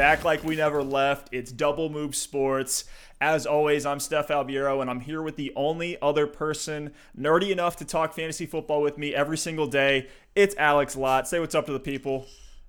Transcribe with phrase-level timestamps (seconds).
[0.00, 1.28] back like we never left.
[1.30, 2.84] It's Double Move Sports.
[3.20, 7.76] As always, I'm Steph Albiero, and I'm here with the only other person nerdy enough
[7.76, 10.08] to talk fantasy football with me every single day.
[10.34, 11.28] It's Alex Lott.
[11.28, 12.24] Say what's up to the people.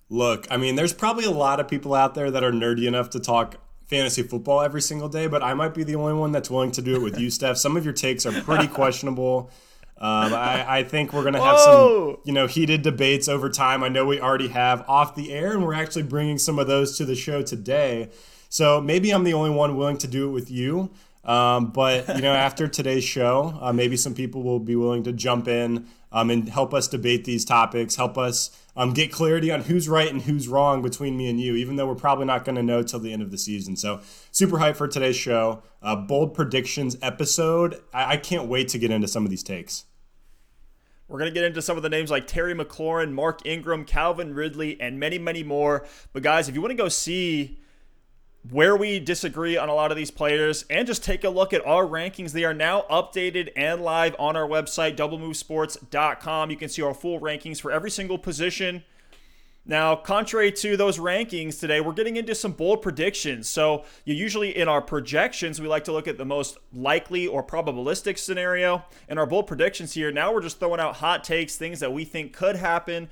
[0.10, 3.12] Look, I mean, there's probably a lot of people out there that are nerdy enough
[3.12, 3.56] to talk
[3.86, 6.82] fantasy football every single day, but I might be the only one that's willing to
[6.82, 7.56] do it with you, Steph.
[7.56, 9.50] Some of your takes are pretty questionable.
[10.02, 12.14] Um, I, I, think we're going to have Whoa.
[12.14, 13.84] some, you know, heated debates over time.
[13.84, 16.98] I know we already have off the air, and we're actually bringing some of those
[16.98, 18.10] to the show today.
[18.50, 20.90] So maybe I'm the only one willing to do it with you.
[21.24, 25.14] Um, but you know, after today's show, uh, maybe some people will be willing to
[25.14, 29.62] jump in um, and help us debate these topics, help us um, get clarity on
[29.62, 31.56] who's right and who's wrong between me and you.
[31.56, 33.76] Even though we're probably not going to know till the end of the season.
[33.76, 37.80] So super hyped for today's show, uh, bold predictions episode.
[37.94, 39.86] I-, I can't wait to get into some of these takes.
[41.12, 44.34] We're going to get into some of the names like Terry McLaurin, Mark Ingram, Calvin
[44.34, 45.86] Ridley, and many, many more.
[46.14, 47.60] But guys, if you want to go see
[48.50, 51.66] where we disagree on a lot of these players and just take a look at
[51.66, 52.32] our rankings.
[52.32, 56.50] They are now updated and live on our website, doublemovesports.com.
[56.50, 58.84] You can see our full rankings for every single position
[59.64, 63.48] now, contrary to those rankings today, we're getting into some bold predictions.
[63.48, 68.18] So, usually in our projections, we like to look at the most likely or probabilistic
[68.18, 68.84] scenario.
[69.08, 72.06] In our bold predictions here, now we're just throwing out hot takes, things that we
[72.06, 73.08] think could happen,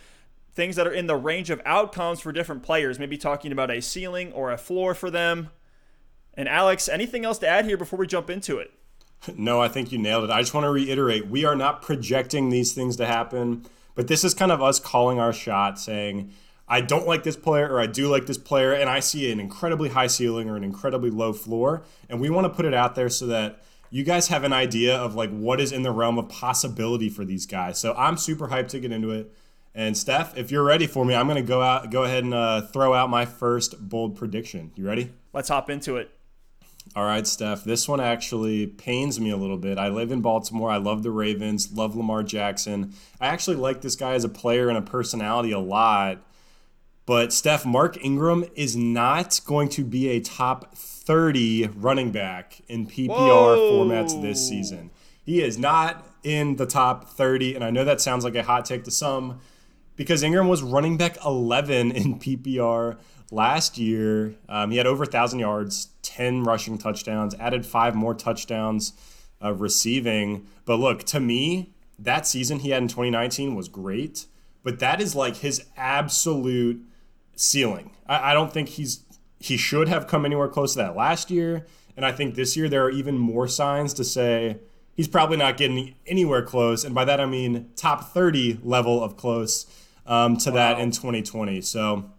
[0.56, 3.80] things that are in the range of outcomes for different players, maybe talking about a
[3.80, 5.52] ceiling or a floor for them.
[6.34, 8.72] And Alex, anything else to add here before we jump into it?
[9.36, 10.30] No, I think you nailed it.
[10.30, 13.66] I just want to reiterate we are not projecting these things to happen.
[13.96, 16.32] But this is kind of us calling our shot, saying,
[16.68, 19.40] I don't like this player or I do like this player, and I see an
[19.40, 21.84] incredibly high ceiling or an incredibly low floor.
[22.08, 24.96] And we want to put it out there so that you guys have an idea
[24.96, 27.80] of like what is in the realm of possibility for these guys.
[27.80, 29.34] So I'm super hyped to get into it.
[29.74, 32.34] And Steph, if you're ready for me, I'm going to go out, go ahead and
[32.34, 34.72] uh, throw out my first bold prediction.
[34.76, 35.12] You ready?
[35.34, 36.12] Let's hop into it.
[36.96, 37.64] All right, Steph.
[37.64, 39.78] This one actually pains me a little bit.
[39.78, 40.72] I live in Baltimore.
[40.72, 42.94] I love the Ravens, love Lamar Jackson.
[43.22, 46.22] I actually like this guy as a player and a personality a lot.
[47.06, 52.86] But Steph, Mark Ingram is not going to be a top 30 running back in
[52.86, 53.86] PPR Whoa.
[53.86, 54.92] formats this season.
[55.24, 57.56] He is not in the top 30.
[57.56, 59.40] And I know that sounds like a hot take to some
[59.96, 62.98] because Ingram was running back 11 in PPR
[63.32, 64.36] last year.
[64.48, 68.94] Um, he had over 1,000 yards, 10 rushing touchdowns, added five more touchdowns
[69.44, 70.48] uh, receiving.
[70.66, 74.26] But look, to me, that season he had in 2019 was great,
[74.64, 76.82] but that is like his absolute
[77.36, 77.92] ceiling.
[78.08, 79.04] I, I don't think he's
[79.42, 81.66] he should have come anywhere close to that last year.
[81.96, 84.58] And I think this year there are even more signs to say
[84.96, 86.84] he's probably not getting anywhere close.
[86.84, 89.66] And by that I mean top 30 level of close
[90.06, 90.56] um, to wow.
[90.56, 91.62] that in 2020.
[91.62, 92.12] So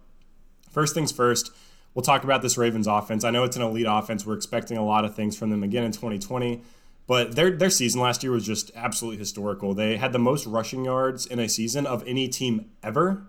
[0.71, 1.51] First things first,
[1.93, 3.23] we'll talk about this Ravens offense.
[3.23, 4.25] I know it's an elite offense.
[4.25, 6.61] We're expecting a lot of things from them again in 2020.
[7.07, 9.73] But their their season last year was just absolutely historical.
[9.73, 13.23] They had the most rushing yards in a season of any team ever.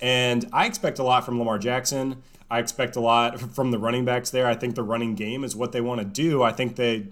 [0.00, 2.22] And I expect a lot from Lamar Jackson.
[2.50, 4.46] I expect a lot from the running backs there.
[4.46, 6.42] I think the running game is what they want to do.
[6.42, 7.08] I think they,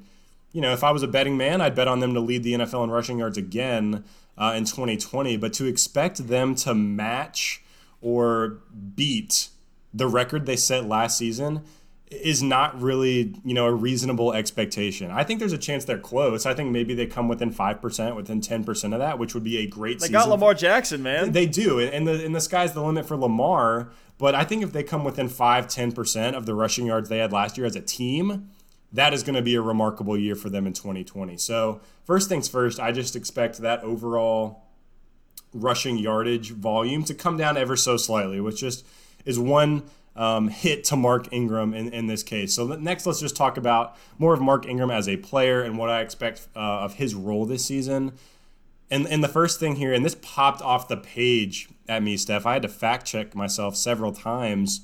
[0.52, 2.54] you know, if I was a betting man, I'd bet on them to lead the
[2.54, 4.04] NFL in rushing yards again
[4.38, 5.36] uh, in 2020.
[5.36, 7.62] But to expect them to match
[8.00, 8.60] or
[8.94, 9.48] beat
[9.94, 11.62] the record they set last season
[12.10, 15.10] is not really, you know, a reasonable expectation.
[15.10, 16.44] I think there's a chance they're close.
[16.44, 19.44] I think maybe they come within five percent, within ten percent of that, which would
[19.44, 20.00] be a great.
[20.00, 20.12] They season.
[20.12, 21.32] got Lamar Jackson, man.
[21.32, 23.90] They do, and the and the sky's the limit for Lamar.
[24.18, 27.18] But I think if they come within five, ten percent of the rushing yards they
[27.18, 28.50] had last year as a team,
[28.92, 31.36] that is going to be a remarkable year for them in 2020.
[31.36, 34.62] So first things first, I just expect that overall
[35.52, 38.84] rushing yardage volume to come down ever so slightly, which just
[39.24, 39.84] is one
[40.16, 42.54] um, hit to Mark Ingram in, in this case.
[42.54, 45.90] So next, let's just talk about more of Mark Ingram as a player and what
[45.90, 48.12] I expect uh, of his role this season.
[48.90, 52.46] And, and the first thing here, and this popped off the page at me, Steph.
[52.46, 54.82] I had to fact check myself several times.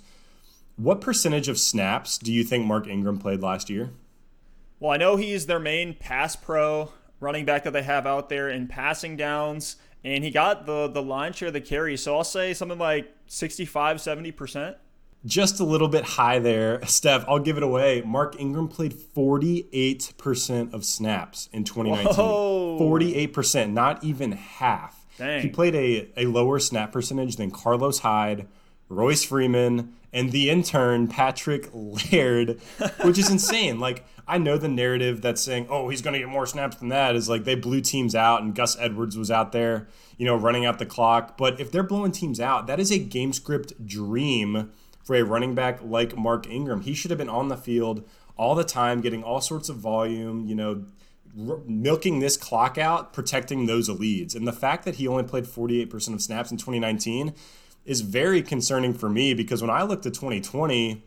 [0.76, 3.90] What percentage of snaps do you think Mark Ingram played last year?
[4.80, 8.48] Well, I know he's their main pass pro running back that they have out there
[8.48, 11.96] in passing downs, and he got the the line share, the carry.
[11.96, 14.76] So I'll say something like 65, 70%
[15.24, 16.84] just a little bit high there.
[16.86, 18.02] Steph, I'll give it away.
[18.02, 22.14] Mark Ingram played 48% of snaps in 2019.
[22.14, 22.78] Whoa.
[22.80, 25.06] 48%, not even half.
[25.18, 25.42] Dang.
[25.42, 28.48] He played a, a lower snap percentage than Carlos Hyde,
[28.88, 32.60] Royce Freeman, and the intern, Patrick Laird,
[33.02, 33.78] which is insane.
[33.78, 36.88] Like, I know the narrative that's saying, oh, he's going to get more snaps than
[36.90, 39.88] that is like they blew teams out and Gus Edwards was out there,
[40.18, 41.36] you know, running out the clock.
[41.36, 44.70] But if they're blowing teams out, that is a game script dream
[45.02, 46.82] for a running back like Mark Ingram.
[46.82, 50.46] He should have been on the field all the time, getting all sorts of volume,
[50.46, 50.84] you know,
[51.48, 54.36] r- milking this clock out, protecting those leads.
[54.36, 57.34] And the fact that he only played 48% of snaps in 2019
[57.84, 61.02] is very concerning for me because when I looked at 2020,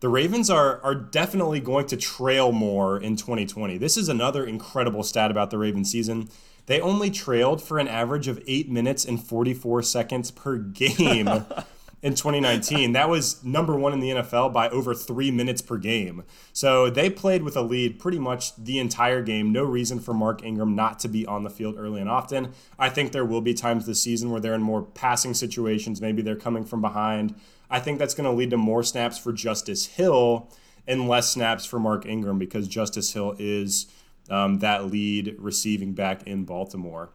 [0.00, 3.78] the Ravens are are definitely going to trail more in 2020.
[3.78, 6.28] This is another incredible stat about the Ravens season.
[6.66, 11.26] They only trailed for an average of 8 minutes and 44 seconds per game
[12.02, 12.92] in 2019.
[12.92, 16.22] That was number 1 in the NFL by over 3 minutes per game.
[16.52, 19.52] So they played with a lead pretty much the entire game.
[19.52, 22.52] No reason for Mark Ingram not to be on the field early and often.
[22.78, 26.22] I think there will be times this season where they're in more passing situations, maybe
[26.22, 27.34] they're coming from behind
[27.70, 30.50] I think that's going to lead to more snaps for Justice Hill
[30.86, 33.86] and less snaps for Mark Ingram because Justice Hill is
[34.28, 37.10] um, that lead receiving back in Baltimore.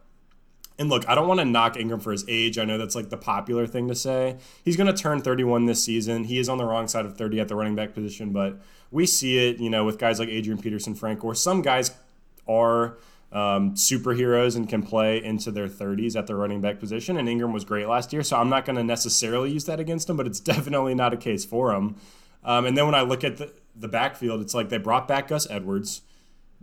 [0.78, 2.58] And look, I don't want to knock Ingram for his age.
[2.58, 4.36] I know that's like the popular thing to say.
[4.62, 6.24] He's going to turn 31 this season.
[6.24, 8.60] He is on the wrong side of 30 at the running back position, but
[8.90, 11.92] we see it, you know, with guys like Adrian Peterson, Frank, or some guys
[12.46, 12.98] are
[13.32, 17.16] um, superheroes and can play into their 30s at the running back position.
[17.16, 20.08] And Ingram was great last year, so I'm not going to necessarily use that against
[20.08, 21.96] him, but it's definitely not a case for him.
[22.44, 25.28] Um, and then when I look at the, the backfield, it's like they brought back
[25.28, 26.02] Gus Edwards,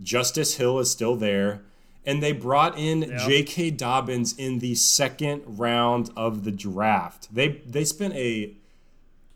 [0.02, 1.62] Justice Hill is still there,
[2.06, 3.20] and they brought in yep.
[3.20, 3.70] J.K.
[3.70, 7.34] Dobbins in the second round of the draft.
[7.34, 8.54] They they spent a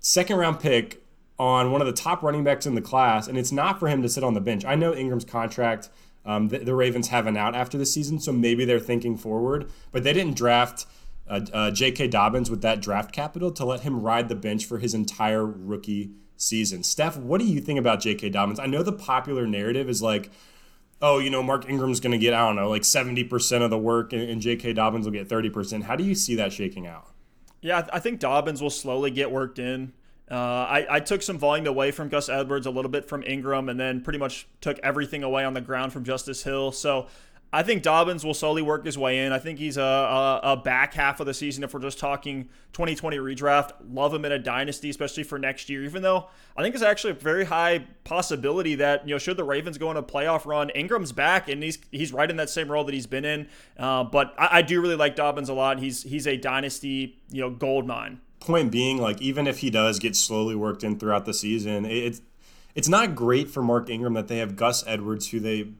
[0.00, 1.02] second round pick
[1.38, 4.02] on one of the top running backs in the class, and it's not for him
[4.02, 4.64] to sit on the bench.
[4.64, 5.88] I know Ingram's contract
[6.28, 9.70] um, the, the, Ravens have an out after the season, so maybe they're thinking forward.
[9.90, 10.84] But they didn't draft
[11.26, 12.08] uh, uh, J.K.
[12.08, 16.12] Dobbins with that draft capital to let him ride the bench for his entire rookie
[16.36, 16.82] season.
[16.82, 18.28] Steph, what do you think about J.K.
[18.28, 18.60] Dobbins?
[18.60, 20.30] I know the popular narrative is like,
[21.00, 23.78] oh, you know, Mark Ingram's going to get, I don't know, like 70% of the
[23.78, 24.74] work and, and J.K.
[24.74, 25.84] Dobbins will get 30%.
[25.84, 27.08] How do you see that shaking out?
[27.62, 29.94] Yeah, I think Dobbins will slowly get worked in.
[30.30, 33.68] Uh, I, I took some volume away from Gus Edwards, a little bit from Ingram,
[33.68, 36.72] and then pretty much took everything away on the ground from Justice Hill.
[36.72, 37.06] So
[37.50, 39.32] I think Dobbins will slowly work his way in.
[39.32, 41.64] I think he's a, a, a, back half of the season.
[41.64, 45.82] If we're just talking 2020 redraft, love him in a dynasty, especially for next year.
[45.82, 46.26] Even though
[46.58, 49.88] I think it's actually a very high possibility that you know should the Ravens go
[49.88, 52.92] on a playoff run, Ingram's back and he's he's right in that same role that
[52.92, 53.48] he's been in.
[53.78, 55.78] Uh, but I, I do really like Dobbins a lot.
[55.78, 59.98] He's he's a dynasty you know gold mine point being, like even if he does
[59.98, 62.20] get slowly worked in throughout the season, it's
[62.74, 65.72] it's not great for Mark Ingram that they have Gus Edwards, who they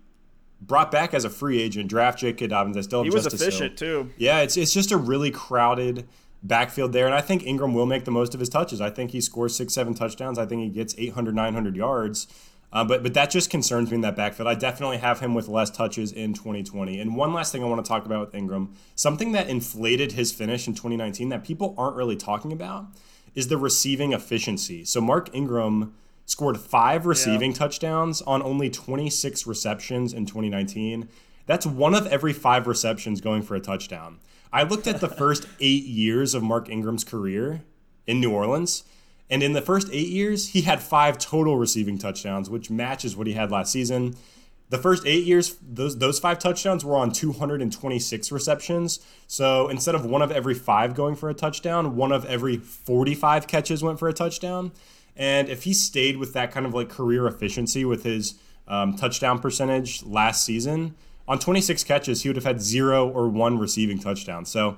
[0.60, 2.49] brought back as a free agent, draft J.K.
[2.49, 2.76] Dobbins.
[2.76, 4.05] I still have he was efficient Hill.
[4.05, 4.10] too.
[4.16, 6.08] Yeah, it's it's just a really crowded
[6.43, 8.81] backfield there, and I think Ingram will make the most of his touches.
[8.81, 10.38] I think he scores six, seven touchdowns.
[10.38, 12.26] I think he gets 800, 900 yards.
[12.73, 14.47] Uh, but but that just concerns me in that backfield.
[14.47, 17.00] I definitely have him with less touches in 2020.
[17.00, 20.32] And one last thing I want to talk about with Ingram, something that inflated his
[20.32, 22.87] finish in 2019 that people aren't really talking about,
[23.35, 24.85] is the receiving efficiency.
[24.85, 25.94] So Mark Ingram
[26.26, 27.56] scored five receiving yeah.
[27.56, 31.09] touchdowns on only 26 receptions in 2019.
[31.47, 34.21] That's one of every five receptions going for a touchdown.
[34.53, 37.62] I looked at the first eight years of Mark Ingram's career
[38.06, 38.85] in New Orleans
[39.30, 43.26] and in the first eight years, he had five total receiving touchdowns, which matches what
[43.26, 44.16] he had last season.
[44.70, 49.00] The first eight years, those those five touchdowns were on 226 receptions.
[49.26, 53.47] So instead of one of every five going for a touchdown, one of every 45
[53.47, 54.73] catches went for a touchdown.
[55.16, 58.35] And if he stayed with that kind of like career efficiency with his
[58.66, 60.94] um, touchdown percentage last season,
[61.26, 64.44] on 26 catches, he would have had zero or one receiving touchdown.
[64.44, 64.76] So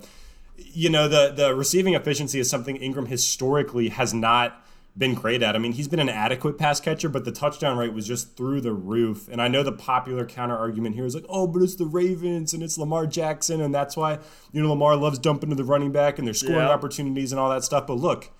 [0.66, 4.64] you know, the the receiving efficiency is something Ingram historically has not
[4.96, 5.54] been great at.
[5.54, 8.60] I mean, he's been an adequate pass catcher, but the touchdown rate was just through
[8.60, 9.28] the roof.
[9.30, 12.52] And I know the popular counter argument here is like, oh, but it's the Ravens
[12.52, 14.18] and it's Lamar Jackson, and that's why
[14.52, 16.70] you know Lamar loves dumping to the running back and their scoring yeah.
[16.70, 17.86] opportunities and all that stuff.
[17.86, 18.30] But look.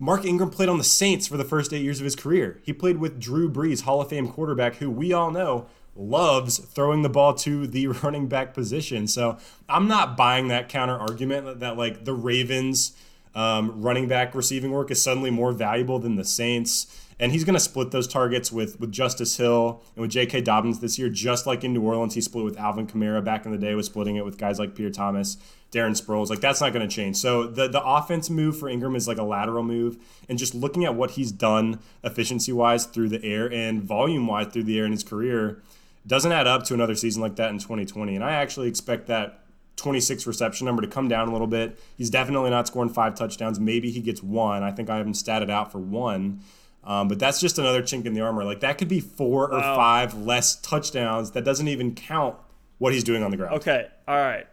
[0.00, 2.60] Mark Ingram played on the Saints for the first eight years of his career.
[2.62, 5.66] He played with Drew Brees, Hall of Fame quarterback, who we all know
[5.98, 9.06] loves throwing the ball to the running back position.
[9.06, 9.38] So
[9.68, 12.96] I'm not buying that counter argument that, that like the Ravens
[13.34, 17.04] um, running back receiving work is suddenly more valuable than the Saints.
[17.20, 20.42] And he's going to split those targets with, with Justice Hill and with J.K.
[20.42, 22.14] Dobbins this year, just like in New Orleans.
[22.14, 24.76] He split with Alvin Kamara back in the day, was splitting it with guys like
[24.76, 25.36] Pierre Thomas,
[25.72, 26.30] Darren Sproles.
[26.30, 27.16] Like, that's not going to change.
[27.16, 29.98] So the, the offense move for Ingram is like a lateral move.
[30.28, 34.46] And just looking at what he's done efficiency wise through the air and volume wise
[34.52, 35.60] through the air in his career,
[36.06, 38.14] doesn't add up to another season like that in 2020.
[38.14, 39.44] And I actually expect that
[39.76, 41.78] 26 reception number to come down a little bit.
[41.96, 43.60] He's definitely not scoring five touchdowns.
[43.60, 44.62] Maybe he gets one.
[44.62, 46.40] I think I have him statted out for one.
[46.84, 48.44] Um, but that's just another chink in the armor.
[48.44, 51.32] Like that could be four or five less touchdowns.
[51.32, 52.36] That doesn't even count
[52.78, 53.56] what he's doing on the ground.
[53.56, 53.86] Okay.
[54.06, 54.46] All right.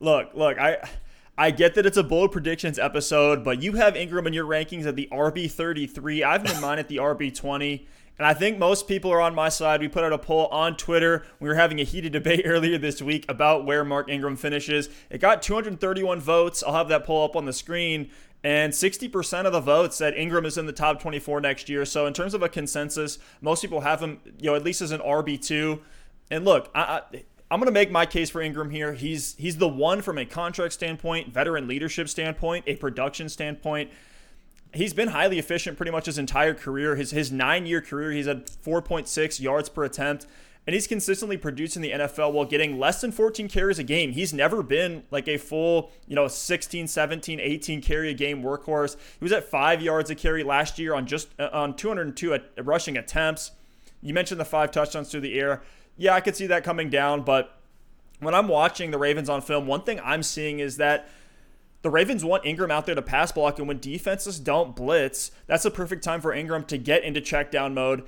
[0.00, 0.78] Look, look, I
[1.36, 4.86] I get that it's a bold predictions episode, but you have Ingram in your rankings
[4.86, 6.22] at the RB33.
[6.22, 7.86] I've been mine at the RB20.
[8.18, 9.80] And I think most people are on my side.
[9.80, 11.24] We put out a poll on Twitter.
[11.40, 14.88] We were having a heated debate earlier this week about where Mark Ingram finishes.
[15.10, 16.62] It got 231 votes.
[16.62, 18.10] I'll have that poll up on the screen.
[18.44, 21.84] And 60% of the votes said Ingram is in the top 24 next year.
[21.86, 24.90] So, in terms of a consensus, most people have him, you know, at least as
[24.90, 25.80] an RB2.
[26.30, 28.94] And look, I, I I'm going to make my case for Ingram here.
[28.94, 33.90] He's he's the one from a contract standpoint, veteran leadership standpoint, a production standpoint.
[34.74, 36.96] He's been highly efficient pretty much his entire career.
[36.96, 40.26] His his 9-year career, he's had 4.6 yards per attempt
[40.66, 44.12] and he's consistently producing the NFL while getting less than 14 carries a game.
[44.12, 48.96] He's never been like a full, you know, 16, 17, 18 carry a game workhorse.
[49.18, 52.96] He was at 5 yards a carry last year on just uh, on 202 rushing
[52.96, 53.50] attempts.
[54.00, 55.62] You mentioned the 5 touchdowns through the air
[55.96, 57.22] yeah, I could see that coming down.
[57.22, 57.56] But
[58.20, 61.08] when I'm watching the Ravens on film, one thing I'm seeing is that
[61.84, 65.66] the Ravens want Ingram out there to pass block, and when defenses don't blitz, that's
[65.66, 68.04] a perfect time for Ingram to get into check down mode.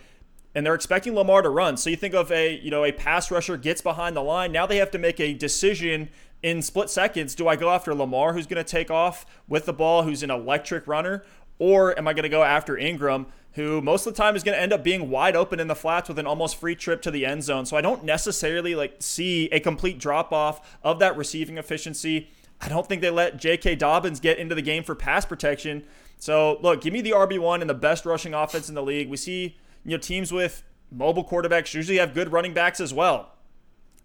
[0.54, 1.76] And they're expecting Lamar to run.
[1.76, 4.50] So you think of a, you know, a pass rusher gets behind the line.
[4.50, 6.09] Now they have to make a decision
[6.42, 7.35] in split seconds.
[7.35, 10.30] Do I go after Lamar, who's going to take off with the ball, who's an
[10.30, 11.23] electric runner,
[11.59, 14.56] or am I going to go after Ingram, who most of the time is going
[14.56, 17.11] to end up being wide open in the flats with an almost free trip to
[17.11, 17.66] the end zone.
[17.66, 22.30] So I don't necessarily like see a complete drop off of that receiving efficiency.
[22.61, 23.77] I don't think they let J.K.
[23.77, 25.85] Dobbins get into the game for pass protection.
[26.19, 29.09] So look, give me the RB1 and the best rushing offense in the league.
[29.09, 33.33] We see you know teams with mobile quarterbacks usually have good running backs as well.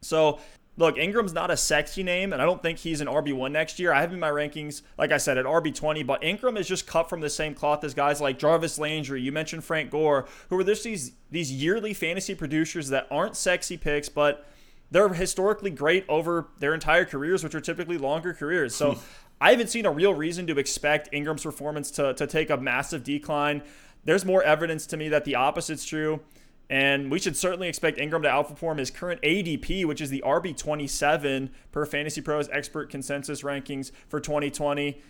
[0.02, 0.40] So
[0.78, 3.92] Look, Ingram's not a sexy name, and I don't think he's an RB1 next year.
[3.92, 7.10] I have in my rankings, like I said, at RB20, but Ingram is just cut
[7.10, 9.22] from the same cloth as guys like Jarvis Landry.
[9.22, 13.76] You mentioned Frank Gore, who are just these, these yearly fantasy producers that aren't sexy
[13.76, 14.48] picks, but
[14.92, 18.76] they're historically great over their entire careers, which are typically longer careers.
[18.76, 19.00] So hmm.
[19.40, 23.04] I haven't seen a real reason to expect Ingram's performance to, to take a massive
[23.04, 23.64] decline.
[24.04, 26.20] There's more evidence to me that the opposite's true.
[26.70, 31.50] And we should certainly expect Ingram to outperform his current ADP, which is the RB27
[31.72, 35.02] per FantasyPros expert consensus rankings for 2020.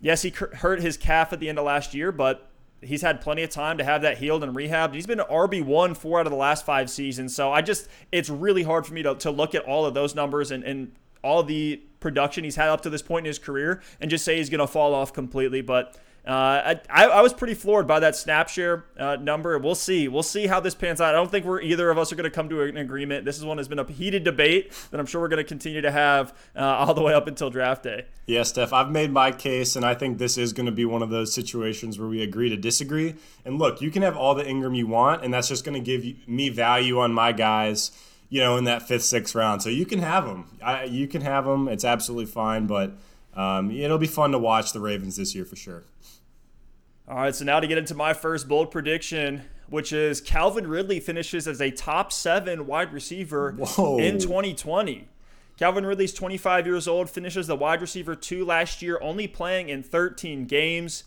[0.00, 2.50] Yes, he hurt his calf at the end of last year, but
[2.82, 4.94] he's had plenty of time to have that healed and rehabbed.
[4.94, 7.34] He's been an RB1 four out of the last five seasons.
[7.34, 10.14] So I just, it's really hard for me to, to look at all of those
[10.14, 13.80] numbers and, and all the production he's had up to this point in his career
[14.00, 15.62] and just say he's going to fall off completely.
[15.62, 19.58] But uh, I, I was pretty floored by that snap share uh, number.
[19.58, 20.06] We'll see.
[20.06, 21.14] We'll see how this pans out.
[21.14, 23.24] I don't think we're either of us are going to come to an agreement.
[23.24, 25.80] This is one that's been a heated debate that I'm sure we're going to continue
[25.80, 28.06] to have uh, all the way up until draft day.
[28.26, 31.02] Yeah, Steph, I've made my case, and I think this is going to be one
[31.02, 33.16] of those situations where we agree to disagree.
[33.44, 35.84] And look, you can have all the Ingram you want, and that's just going to
[35.84, 37.90] give me value on my guys
[38.32, 39.60] you know, in that fifth, sixth round.
[39.60, 40.46] So you can have them.
[40.62, 41.68] I, you can have them.
[41.68, 42.66] It's absolutely fine.
[42.66, 42.92] But
[43.34, 45.84] um, it'll be fun to watch the Ravens this year for sure.
[47.08, 51.00] All right, so now to get into my first bold prediction, which is Calvin Ridley
[51.00, 53.98] finishes as a top seven wide receiver Whoa.
[53.98, 55.08] in 2020.
[55.58, 59.82] Calvin Ridley's 25 years old, finishes the wide receiver two last year, only playing in
[59.82, 61.04] 13 games.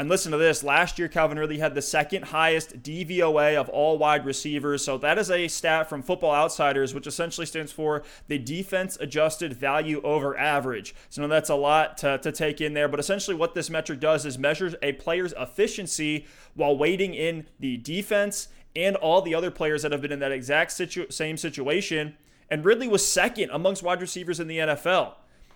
[0.00, 3.98] And listen to this last year, Calvin Ridley had the second highest DVOA of all
[3.98, 4.84] wide receivers.
[4.84, 9.54] So that is a stat from Football Outsiders, which essentially stands for the defense adjusted
[9.54, 10.94] value over average.
[11.10, 12.86] So now that's a lot to, to take in there.
[12.86, 17.76] But essentially, what this metric does is measures a player's efficiency while weighting in the
[17.76, 22.16] defense and all the other players that have been in that exact situ- same situation.
[22.48, 25.14] And Ridley was second amongst wide receivers in the NFL.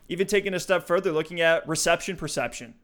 [0.08, 2.74] Even taking a step further, looking at reception perception.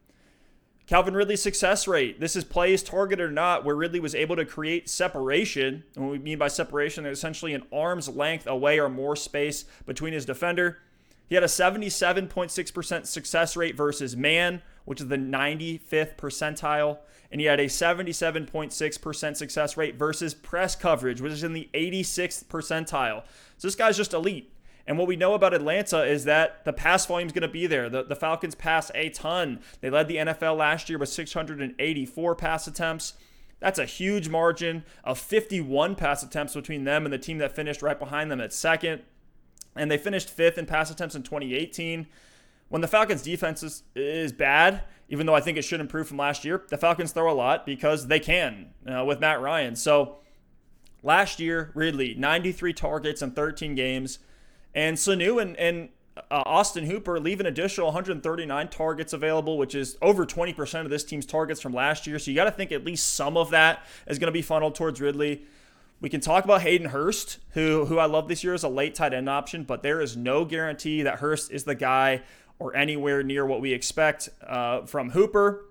[0.89, 2.19] Calvin Ridley's success rate.
[2.19, 5.83] This is plays targeted or not, where Ridley was able to create separation.
[5.93, 9.65] And what we mean by separation, there's essentially an arm's length away or more space
[9.85, 10.79] between his defender.
[11.27, 16.97] He had a 77.6% success rate versus man, which is the 95th percentile.
[17.31, 22.45] And he had a 77.6% success rate versus press coverage, which is in the 86th
[22.45, 23.21] percentile.
[23.59, 24.51] So this guy's just elite.
[24.89, 27.67] And what we know about Atlanta is that the pass volume is going to be
[27.67, 27.89] there.
[27.89, 29.59] The, the Falcons pass a ton.
[29.81, 33.13] They led the NFL last year with 684 pass attempts.
[33.59, 37.83] That's a huge margin of 51 pass attempts between them and the team that finished
[37.83, 39.03] right behind them at second.
[39.75, 42.07] And they finished fifth in pass attempts in 2018.
[42.69, 46.17] When the Falcons' defense is, is bad, even though I think it should improve from
[46.17, 49.75] last year, the Falcons throw a lot because they can uh, with Matt Ryan.
[49.75, 50.17] So
[51.03, 54.17] last year, Ridley, 93 targets in 13 games.
[54.73, 59.97] And Sanu and, and uh, Austin Hooper leave an additional 139 targets available, which is
[60.01, 62.19] over 20% of this team's targets from last year.
[62.19, 64.75] So you got to think at least some of that is going to be funneled
[64.75, 65.43] towards Ridley.
[66.01, 68.95] We can talk about Hayden Hurst, who who I love this year as a late
[68.95, 72.21] tight end option, but there is no guarantee that Hurst is the guy
[72.57, 75.65] or anywhere near what we expect uh, from Hooper.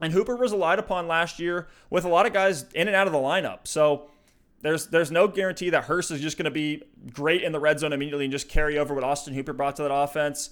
[0.00, 3.06] And Hooper was relied upon last year with a lot of guys in and out
[3.06, 3.60] of the lineup.
[3.64, 4.08] So
[4.60, 7.78] there's there's no guarantee that Hurst is just going to be great in the red
[7.78, 10.50] zone immediately and just carry over what Austin Hooper brought to that offense.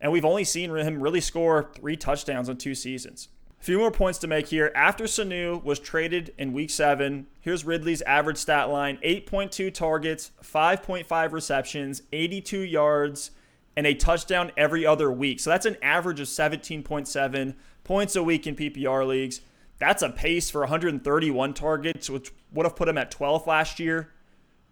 [0.00, 3.28] And we've only seen him really score three touchdowns in two seasons.
[3.60, 4.72] A few more points to make here.
[4.74, 11.32] After Sanu was traded in week seven, here's Ridley's average stat line 8.2 targets, 5.5
[11.32, 13.32] receptions, 82 yards,
[13.76, 15.40] and a touchdown every other week.
[15.40, 17.54] So that's an average of 17.7
[17.84, 19.42] points a week in PPR leagues.
[19.80, 24.12] That's a pace for 131 targets, which would have put him at 12th last year.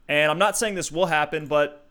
[0.07, 1.87] And I'm not saying this will happen, but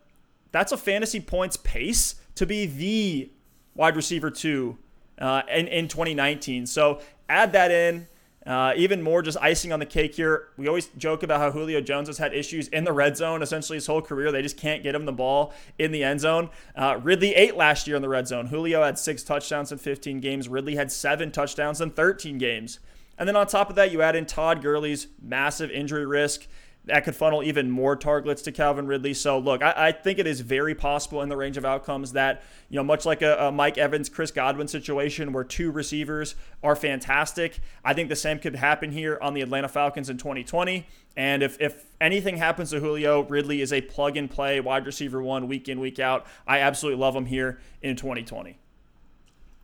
[0.52, 3.30] that's a fantasy points pace to be the
[3.74, 4.78] wide receiver two
[5.18, 6.66] uh, in, in 2019.
[6.66, 8.06] So add that in.
[8.46, 10.48] Uh, even more just icing on the cake here.
[10.56, 13.76] We always joke about how Julio Jones has had issues in the red zone essentially
[13.76, 14.32] his whole career.
[14.32, 16.48] They just can't get him the ball in the end zone.
[16.74, 18.46] Uh, Ridley, eight last year in the red zone.
[18.46, 20.48] Julio had six touchdowns in 15 games.
[20.48, 22.78] Ridley had seven touchdowns in 13 games.
[23.18, 26.46] And then on top of that, you add in Todd Gurley's massive injury risk
[26.88, 29.12] that could funnel even more targets to Calvin Ridley.
[29.12, 32.42] So look, I, I, think it is very possible in the range of outcomes that
[32.70, 36.74] you know, much like a, a, Mike Evans, Chris Godwin situation where two receivers are
[36.74, 37.60] fantastic.
[37.84, 40.86] I think the same could happen here on the Atlanta Falcons in 2020.
[41.16, 45.22] And if if anything happens to Julio, Ridley is a plug and play wide receiver
[45.22, 46.26] one week in week out.
[46.46, 48.58] I absolutely love him here in 2020.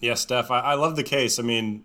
[0.00, 1.38] Yeah, Steph, I, I love the case.
[1.38, 1.84] I mean,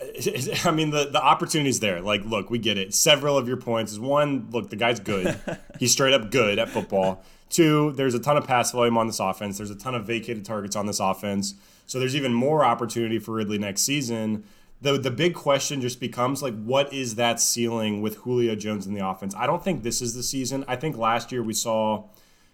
[0.64, 2.00] I mean, the, the opportunity's there.
[2.00, 2.94] Like, look, we get it.
[2.94, 5.38] Several of your points is one, look, the guy's good.
[5.78, 7.22] He's straight up good at football.
[7.50, 9.56] Two, there's a ton of pass volume on this offense.
[9.56, 11.54] There's a ton of vacated targets on this offense.
[11.86, 14.44] So there's even more opportunity for Ridley next season.
[14.80, 18.94] The, the big question just becomes like, what is that ceiling with Julio Jones in
[18.94, 19.34] the offense?
[19.34, 20.64] I don't think this is the season.
[20.68, 22.04] I think last year we saw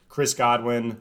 [0.09, 1.01] Chris Godwin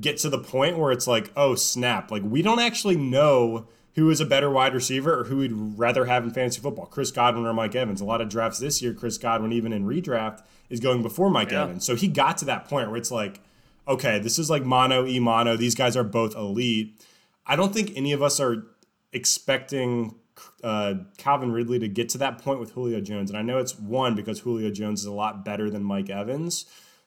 [0.00, 2.10] get to the point where it's like, oh, snap.
[2.10, 6.06] Like, we don't actually know who is a better wide receiver or who we'd rather
[6.06, 8.00] have in fantasy football, Chris Godwin or Mike Evans.
[8.00, 11.52] A lot of drafts this year, Chris Godwin, even in redraft, is going before Mike
[11.52, 11.62] yeah.
[11.62, 11.84] Evans.
[11.84, 13.40] So he got to that point where it's like,
[13.86, 15.56] okay, this is like mono e mono.
[15.56, 17.04] These guys are both elite.
[17.46, 18.66] I don't think any of us are
[19.12, 20.16] expecting
[20.64, 23.30] uh, Calvin Ridley to get to that point with Julio Jones.
[23.30, 26.66] And I know it's one because Julio Jones is a lot better than Mike Evans.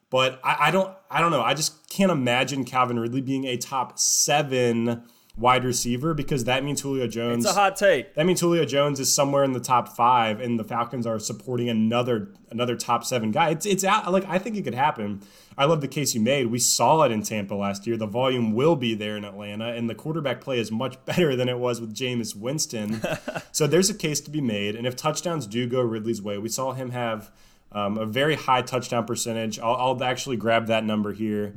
[0.09, 1.41] But I, I don't I don't know.
[1.41, 5.03] I just can't imagine Calvin Ridley being a top seven
[5.37, 7.45] wide receiver because that means Julio Jones.
[7.45, 8.15] It's a hot take.
[8.15, 11.69] That means Julio Jones is somewhere in the top five, and the Falcons are supporting
[11.69, 13.51] another another top seven guy.
[13.51, 15.21] It's it's out, like I think it could happen.
[15.59, 16.47] I love the case you made.
[16.47, 17.97] We saw it in Tampa last year.
[17.97, 21.49] The volume will be there in Atlanta, and the quarterback play is much better than
[21.49, 23.01] it was with Jameis Winston.
[23.51, 24.75] so there's a case to be made.
[24.75, 27.31] And if touchdowns do go Ridley's way, we saw him have
[27.71, 29.59] um, a very high touchdown percentage.
[29.59, 31.55] I'll, I'll actually grab that number here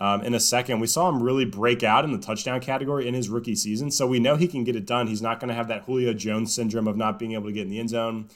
[0.00, 0.80] um, in a second.
[0.80, 4.06] We saw him really break out in the touchdown category in his rookie season, so
[4.06, 5.06] we know he can get it done.
[5.06, 7.62] He's not going to have that Julio Jones syndrome of not being able to get
[7.62, 8.28] in the end zone.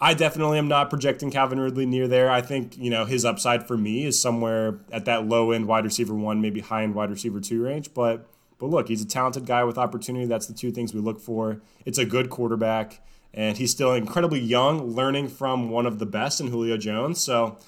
[0.00, 2.30] I definitely am not projecting Calvin Ridley near there.
[2.30, 5.84] I think you know his upside for me is somewhere at that low end wide
[5.84, 7.94] receiver one, maybe high end wide receiver two range.
[7.94, 8.26] But
[8.58, 10.26] but look, he's a talented guy with opportunity.
[10.26, 11.60] That's the two things we look for.
[11.86, 13.00] It's a good quarterback,
[13.32, 17.22] and he's still incredibly young, learning from one of the best in Julio Jones.
[17.22, 17.58] So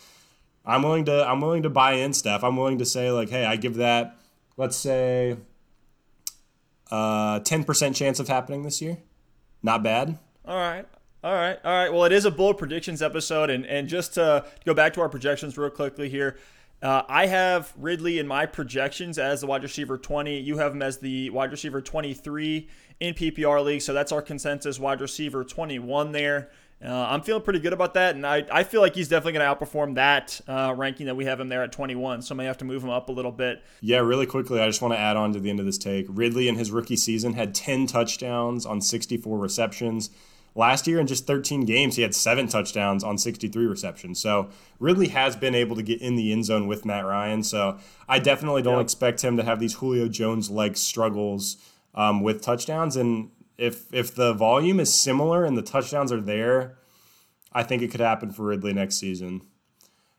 [0.66, 2.42] I'm willing to I'm willing to buy in stuff.
[2.42, 4.18] I'm willing to say like, hey, I give that
[4.56, 5.36] let's say
[6.90, 8.98] uh 10% chance of happening this year.
[9.62, 10.18] Not bad.
[10.44, 10.86] All right.
[11.24, 11.58] All right.
[11.64, 11.92] All right.
[11.92, 15.08] Well, it is a bold predictions episode and and just to go back to our
[15.08, 16.36] projections real quickly here.
[16.82, 20.38] Uh, I have Ridley in my projections as the wide receiver 20.
[20.40, 22.68] You have him as the wide receiver 23
[23.00, 23.80] in PPR league.
[23.80, 26.50] So that's our consensus wide receiver 21 there.
[26.86, 29.58] Uh, I'm feeling pretty good about that, and I, I feel like he's definitely going
[29.58, 32.22] to outperform that uh, ranking that we have him there at 21.
[32.22, 33.62] So I may have to move him up a little bit.
[33.80, 36.06] Yeah, really quickly, I just want to add on to the end of this take.
[36.08, 40.10] Ridley in his rookie season had 10 touchdowns on 64 receptions.
[40.54, 44.20] Last year, in just 13 games, he had seven touchdowns on 63 receptions.
[44.20, 47.42] So Ridley has been able to get in the end zone with Matt Ryan.
[47.42, 48.84] So I definitely don't yep.
[48.84, 51.56] expect him to have these Julio Jones like struggles
[51.94, 52.96] um, with touchdowns.
[52.96, 56.78] And if if the volume is similar and the touchdowns are there,
[57.52, 59.42] I think it could happen for Ridley next season.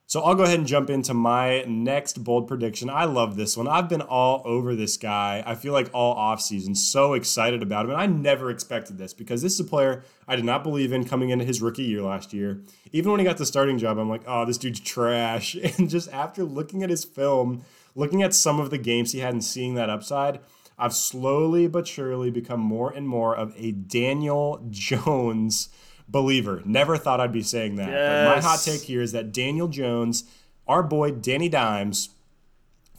[0.10, 2.89] So I'll go ahead and jump into my next bold prediction.
[2.89, 3.67] I love this one.
[3.67, 5.43] I've been all over this guy.
[5.45, 7.91] I feel like all offseason, so excited about him.
[7.91, 11.04] And I never expected this because this is a player I did not believe in
[11.04, 12.62] coming into his rookie year last year.
[12.93, 15.58] Even when he got the starting job, I'm like, oh, this dude's trash.
[15.78, 19.34] And just after looking at his film, looking at some of the games he had
[19.34, 20.39] and seeing that upside,
[20.77, 25.69] I've slowly but surely become more and more of a Daniel Jones
[26.07, 26.61] believer.
[26.65, 27.89] Never thought I'd be saying that.
[27.89, 28.27] Yes.
[28.27, 30.23] But my hot take here is that Daniel Jones,
[30.67, 32.09] our boy Danny Dimes,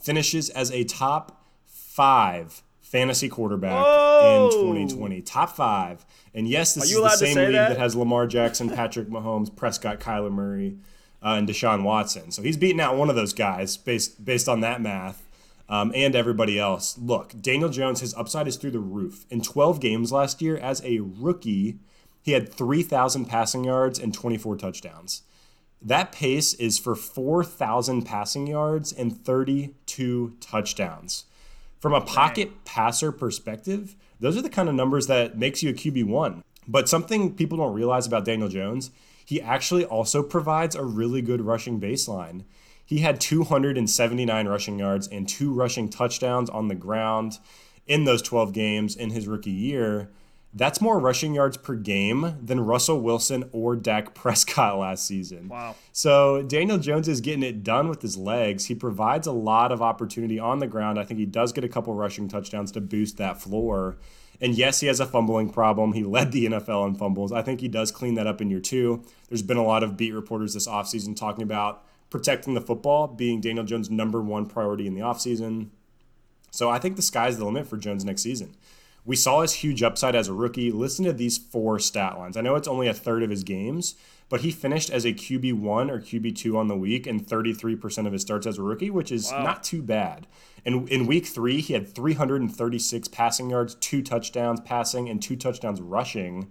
[0.00, 4.46] finishes as a top five fantasy quarterback Whoa.
[4.46, 5.20] in 2020.
[5.22, 6.04] Top five.
[6.34, 7.70] And yes, this is the same league that?
[7.70, 7.78] that?
[7.78, 10.78] has Lamar Jackson, Patrick Mahomes, Prescott, Kyler Murray,
[11.22, 12.30] uh, and Deshaun Watson.
[12.30, 15.27] So he's beating out one of those guys based based on that math.
[15.70, 16.96] Um, and everybody else.
[16.96, 19.26] Look, Daniel Jones, his upside is through the roof.
[19.28, 21.78] In 12 games last year, as a rookie,
[22.22, 25.22] he had 3,000 passing yards and 24 touchdowns.
[25.80, 31.24] That pace is for 4,000 passing yards and 32 touchdowns.
[31.80, 35.74] From a pocket passer perspective, those are the kind of numbers that makes you a
[35.74, 36.42] QB1.
[36.66, 38.90] But something people don't realize about Daniel Jones,
[39.24, 42.44] he actually also provides a really good rushing baseline.
[42.88, 47.38] He had 279 rushing yards and two rushing touchdowns on the ground
[47.86, 50.08] in those 12 games in his rookie year.
[50.54, 55.50] That's more rushing yards per game than Russell Wilson or Dak Prescott last season.
[55.50, 55.74] Wow.
[55.92, 58.64] So Daniel Jones is getting it done with his legs.
[58.64, 60.98] He provides a lot of opportunity on the ground.
[60.98, 63.98] I think he does get a couple rushing touchdowns to boost that floor.
[64.40, 65.92] And yes, he has a fumbling problem.
[65.92, 67.32] He led the NFL in fumbles.
[67.32, 69.02] I think he does clean that up in year two.
[69.28, 73.40] There's been a lot of beat reporters this offseason talking about protecting the football being
[73.40, 75.68] Daniel Jones' number one priority in the offseason.
[76.50, 78.56] So I think the sky's the limit for Jones next season.
[79.04, 80.70] We saw his huge upside as a rookie.
[80.70, 82.36] Listen to these four stat lines.
[82.36, 83.94] I know it's only a third of his games,
[84.28, 88.22] but he finished as a QB1 or QB2 on the week and 33% of his
[88.22, 89.42] starts as a rookie, which is wow.
[89.42, 90.26] not too bad.
[90.64, 95.80] And in week three, he had 336 passing yards, two touchdowns passing, and two touchdowns
[95.80, 96.50] rushing.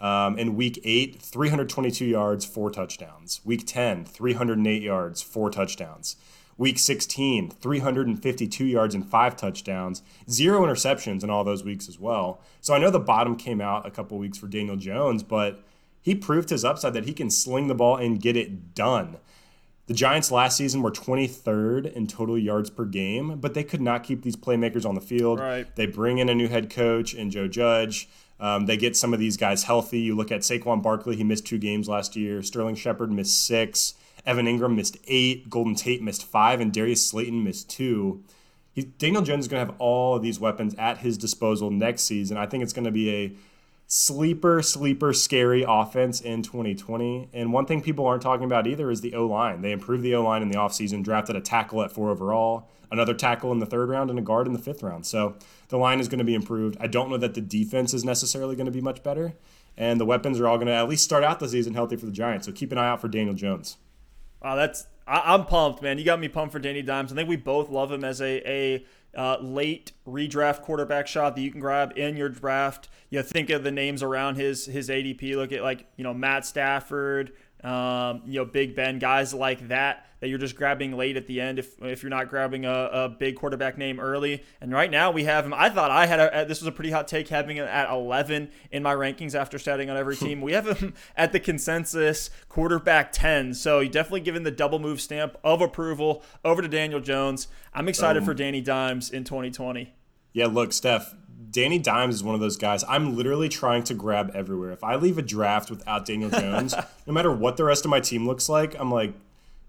[0.00, 3.40] Um, in week eight, 322 yards, four touchdowns.
[3.44, 6.16] Week 10, 308 yards, four touchdowns.
[6.56, 12.42] Week 16, 352 yards and five touchdowns, zero interceptions in all those weeks as well.
[12.60, 15.64] So I know the bottom came out a couple weeks for Daniel Jones, but
[16.02, 19.16] he proved his upside that he can sling the ball and get it done.
[19.86, 24.04] The Giants last season were 23rd in total yards per game, but they could not
[24.04, 25.40] keep these playmakers on the field.
[25.40, 25.74] Right.
[25.76, 28.08] They bring in a new head coach and Joe Judge.
[28.40, 30.00] Um, they get some of these guys healthy.
[30.00, 32.42] You look at Saquon Barkley, he missed two games last year.
[32.42, 33.94] Sterling Shepard missed six.
[34.26, 38.22] Evan Engram missed eight, Golden Tate missed five, and Darius Slayton missed two.
[38.72, 42.02] He, Daniel Jones is going to have all of these weapons at his disposal next
[42.02, 42.36] season.
[42.36, 43.32] I think it's going to be a
[43.92, 47.28] sleeper, sleeper, scary offense in 2020.
[47.32, 49.62] And one thing people aren't talking about either is the O line.
[49.62, 53.14] They improved the O line in the offseason, drafted a tackle at four overall, another
[53.14, 55.06] tackle in the third round, and a guard in the fifth round.
[55.06, 55.34] So
[55.70, 56.76] the line is going to be improved.
[56.78, 59.34] I don't know that the defense is necessarily going to be much better.
[59.76, 62.06] And the weapons are all going to at least start out the season healthy for
[62.06, 62.46] the Giants.
[62.46, 63.76] So keep an eye out for Daniel Jones.
[64.40, 65.98] Wow, that's I, am pumped, man.
[65.98, 67.12] You got me pumped for Danny Dimes.
[67.12, 68.84] I think we both love him as a a
[69.16, 72.88] uh, late redraft quarterback shot that you can grab in your draft.
[73.10, 75.36] You think of the names around his his ADP.
[75.36, 77.32] Look at like you know Matt Stafford,
[77.64, 81.40] um, you know Big Ben, guys like that that you're just grabbing late at the
[81.40, 84.44] end if, if you're not grabbing a, a big quarterback name early.
[84.60, 85.54] And right now we have him.
[85.54, 88.50] I thought I had a, this was a pretty hot take having him at 11
[88.70, 90.40] in my rankings after starting on every team.
[90.40, 93.54] we have him at the consensus quarterback 10.
[93.54, 97.48] So you definitely given the double move stamp of approval over to Daniel Jones.
[97.72, 99.94] I'm excited um, for Danny Dimes in 2020.
[100.32, 101.14] Yeah, look, Steph,
[101.50, 104.72] Danny Dimes is one of those guys I'm literally trying to grab everywhere.
[104.72, 106.74] If I leave a draft without Daniel Jones,
[107.06, 109.14] no matter what the rest of my team looks like, I'm like,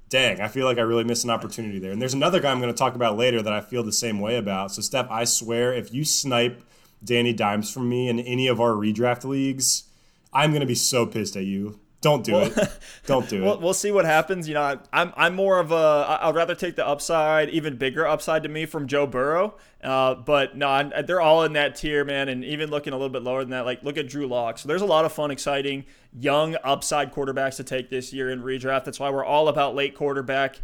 [0.10, 1.92] dang, I feel like I really missed an opportunity there.
[1.92, 4.20] And there's another guy I'm going to talk about later that I feel the same
[4.20, 4.72] way about.
[4.72, 6.64] So, Steph, I swear, if you snipe
[7.04, 9.86] Danny Dimes from me in any of our redraft leagues,
[10.34, 11.80] I'm going to be so pissed at you.
[12.12, 12.80] Don't do well, it.
[13.06, 13.62] Don't do it.
[13.62, 14.48] We'll, see what happens.
[14.48, 16.18] You know, I'm I'm more of a.
[16.22, 19.54] I'd rather take the upside, even bigger upside to me from Joe Burrow.
[19.84, 22.28] Uh, but no, they're all in that tier, man.
[22.28, 24.58] And even looking a little bit lower than that, like look at Drew Lock.
[24.58, 28.42] So there's a lot of fun, exciting, young upside quarterbacks to take this year in
[28.42, 28.86] redraft.
[28.86, 30.60] That's why we're all about late quarterback.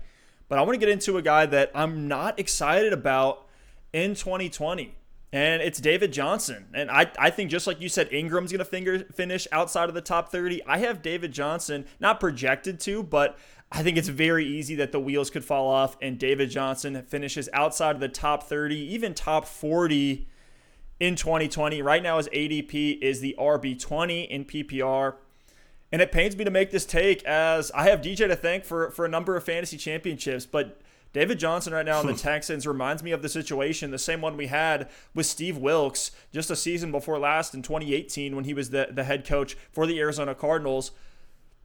[0.49, 3.45] But I want to get into a guy that I'm not excited about
[3.93, 4.96] in 2020
[5.33, 6.67] and it's David Johnson.
[6.73, 9.95] And I, I think just like you said, Ingram's going to finger finish outside of
[9.95, 10.63] the top 30.
[10.65, 13.37] I have David Johnson not projected to, but
[13.71, 17.49] I think it's very easy that the wheels could fall off and David Johnson finishes
[17.51, 20.27] outside of the top 30, even top 40
[21.01, 21.81] in 2020.
[21.81, 25.15] Right now, his ADP is the RB20 in PPR.
[25.91, 28.91] And it pains me to make this take as I have DJ to thank for,
[28.91, 30.81] for a number of fantasy championships, but
[31.17, 32.19] David Johnson right now in the hmm.
[32.19, 36.51] Texans reminds me of the situation, the same one we had with Steve Wilks just
[36.51, 39.99] a season before last in 2018 when he was the, the head coach for the
[39.99, 40.91] Arizona Cardinals.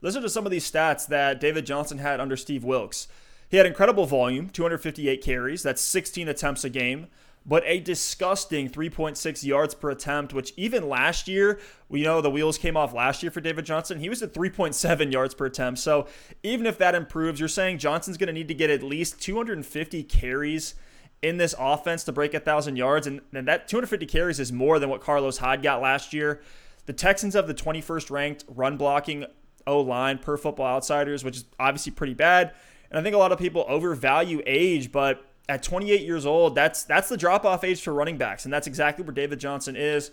[0.01, 3.07] Listen to some of these stats that David Johnson had under Steve Wilks.
[3.47, 7.05] He had incredible volume, 258 carries, that's 16 attempts a game
[7.45, 12.57] but a disgusting 3.6 yards per attempt, which even last year, we know the wheels
[12.57, 13.99] came off last year for David Johnson.
[13.99, 15.79] He was at 3.7 yards per attempt.
[15.79, 16.07] So
[16.41, 20.03] even if that improves, you're saying Johnson's going to need to get at least 250
[20.03, 20.75] carries
[21.21, 24.77] in this offense to break a thousand yards, and, and that 250 carries is more
[24.77, 26.41] than what Carlos Hyde got last year.
[26.85, 29.25] The Texans have the 21st ranked run blocking
[29.65, 32.53] O line per Football Outsiders, which is obviously pretty bad.
[32.91, 36.83] And I think a lot of people overvalue age, but at 28 years old, that's
[36.83, 40.11] that's the drop off age for running backs, and that's exactly where David Johnson is.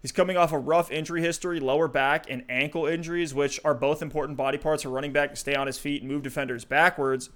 [0.00, 4.00] He's coming off a rough injury history, lower back and ankle injuries, which are both
[4.00, 7.28] important body parts for running back to stay on his feet and move defenders backwards.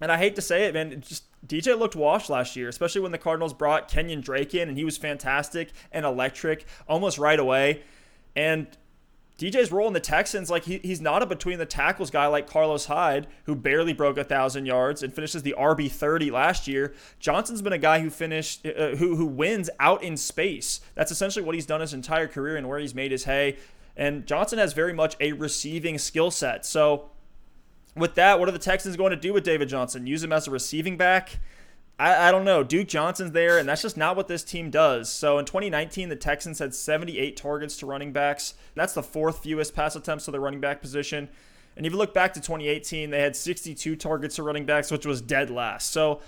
[0.00, 3.02] And I hate to say it, man, it just DJ looked washed last year, especially
[3.02, 7.38] when the Cardinals brought Kenyon Drake in, and he was fantastic and electric almost right
[7.38, 7.82] away.
[8.34, 8.66] And
[9.38, 12.48] DJ's role in the Texans, like he, he's not a between the tackles guy like
[12.48, 16.94] Carlos Hyde, who barely broke a thousand yards and finishes the RB thirty last year.
[17.20, 20.80] Johnson's been a guy who finished, uh, uh, who who wins out in space.
[20.94, 23.58] That's essentially what he's done his entire career and where he's made his hay.
[23.94, 26.64] And Johnson has very much a receiving skill set.
[26.64, 27.10] So,
[27.94, 30.06] with that, what are the Texans going to do with David Johnson?
[30.06, 31.38] Use him as a receiving back?
[31.98, 32.62] I, I don't know.
[32.62, 35.10] Duke Johnson's there, and that's just not what this team does.
[35.10, 38.54] So in 2019, the Texans had 78 targets to running backs.
[38.74, 41.28] That's the fourth fewest pass attempts to the running back position.
[41.76, 45.06] And if you look back to 2018, they had 62 targets to running backs, which
[45.06, 45.92] was dead last.
[45.92, 46.20] So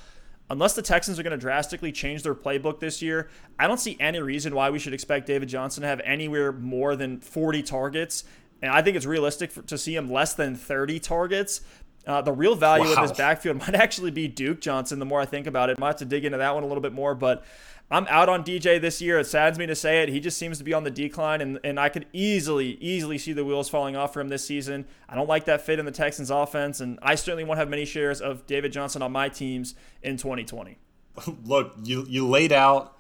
[0.51, 3.29] unless the Texans are going to drastically change their playbook this year,
[3.59, 6.97] I don't see any reason why we should expect David Johnson to have anywhere more
[6.97, 8.25] than 40 targets.
[8.61, 11.61] And I think it's realistic for, to see him less than 30 targets.
[12.09, 13.03] Uh, the real value wow.
[13.03, 14.99] of this backfield might actually be Duke Johnson.
[14.99, 16.81] The more I think about it, might have to dig into that one a little
[16.81, 17.14] bit more.
[17.14, 17.44] But
[17.90, 19.18] I'm out on DJ this year.
[19.18, 20.09] It saddens me to say it.
[20.09, 23.35] He just seems to be on the decline, and, and I could easily, easily see
[23.35, 24.87] the wheels falling off for him this season.
[25.09, 27.85] I don't like that fit in the Texans offense, and I certainly won't have many
[27.85, 30.79] shares of David Johnson on my teams in 2020.
[31.44, 32.97] Look, you, you laid out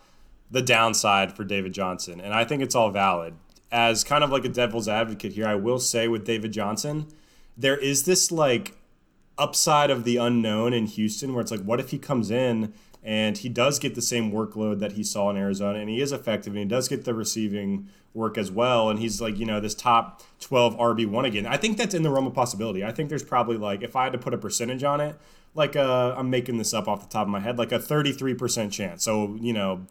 [0.50, 3.34] the downside for David Johnson, and I think it's all valid.
[3.70, 7.08] As kind of like a devil's advocate here, I will say with David Johnson,
[7.58, 8.77] there is this like
[9.38, 12.72] upside of the unknown in Houston, where it's like, what if he comes in
[13.02, 16.12] and he does get the same workload that he saw in Arizona, and he is
[16.12, 19.60] effective, and he does get the receiving work as well, and he's like, you know,
[19.60, 21.46] this top 12 RB1 again.
[21.46, 22.84] I think that's in the realm of possibility.
[22.84, 25.16] I think there's probably like, if I had to put a percentage on it,
[25.54, 27.78] like i uh, I'm making this up off the top of my head, like a
[27.78, 29.04] 33% chance.
[29.04, 29.86] So, you know,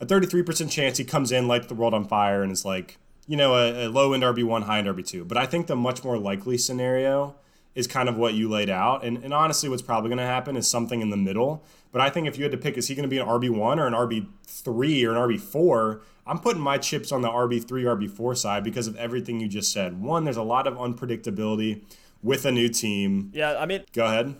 [0.00, 3.36] a 33% chance he comes in, lights the world on fire, and is like, you
[3.36, 5.26] know, a, a low end RB1, high end RB2.
[5.28, 7.36] But I think the much more likely scenario
[7.74, 9.04] is kind of what you laid out.
[9.04, 11.64] And, and honestly, what's probably going to happen is something in the middle.
[11.92, 13.78] But I think if you had to pick, is he going to be an RB1
[13.78, 16.00] or an RB3 or an RB4?
[16.26, 20.00] I'm putting my chips on the RB3, RB4 side because of everything you just said.
[20.00, 21.82] One, there's a lot of unpredictability
[22.22, 23.30] with a new team.
[23.32, 24.36] Yeah, I mean, go ahead.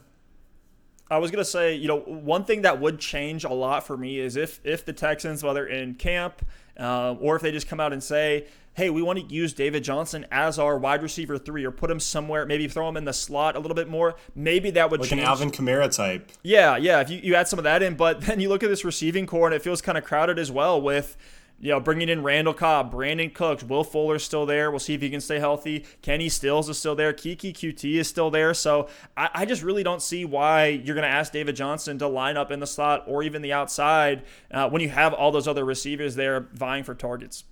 [1.10, 4.20] I was gonna say, you know, one thing that would change a lot for me
[4.20, 6.42] is if if the Texans, whether in camp
[6.78, 9.84] uh, or if they just come out and say, hey, we want to use David
[9.84, 13.12] Johnson as our wide receiver three or put him somewhere, maybe throw him in the
[13.12, 14.14] slot a little bit more.
[14.34, 15.20] Maybe that would like change.
[15.20, 16.30] an Alvin Kamara type.
[16.42, 17.00] Yeah, yeah.
[17.00, 19.26] If you, you add some of that in, but then you look at this receiving
[19.26, 21.16] corps and it feels kind of crowded as well with
[21.60, 24.70] you know, bringing in Randall Cobb, Brandin Cooks, Will Fuller's still there.
[24.70, 25.84] We'll see if he can stay healthy.
[26.00, 27.12] Kenny Stills is still there.
[27.12, 28.54] Keke Coutee is still there.
[28.54, 32.08] So I, I just really don't see why you're going to ask David Johnson to
[32.08, 35.46] line up in the slot or even the outside uh, when you have all those
[35.46, 37.44] other receivers there vying for targets.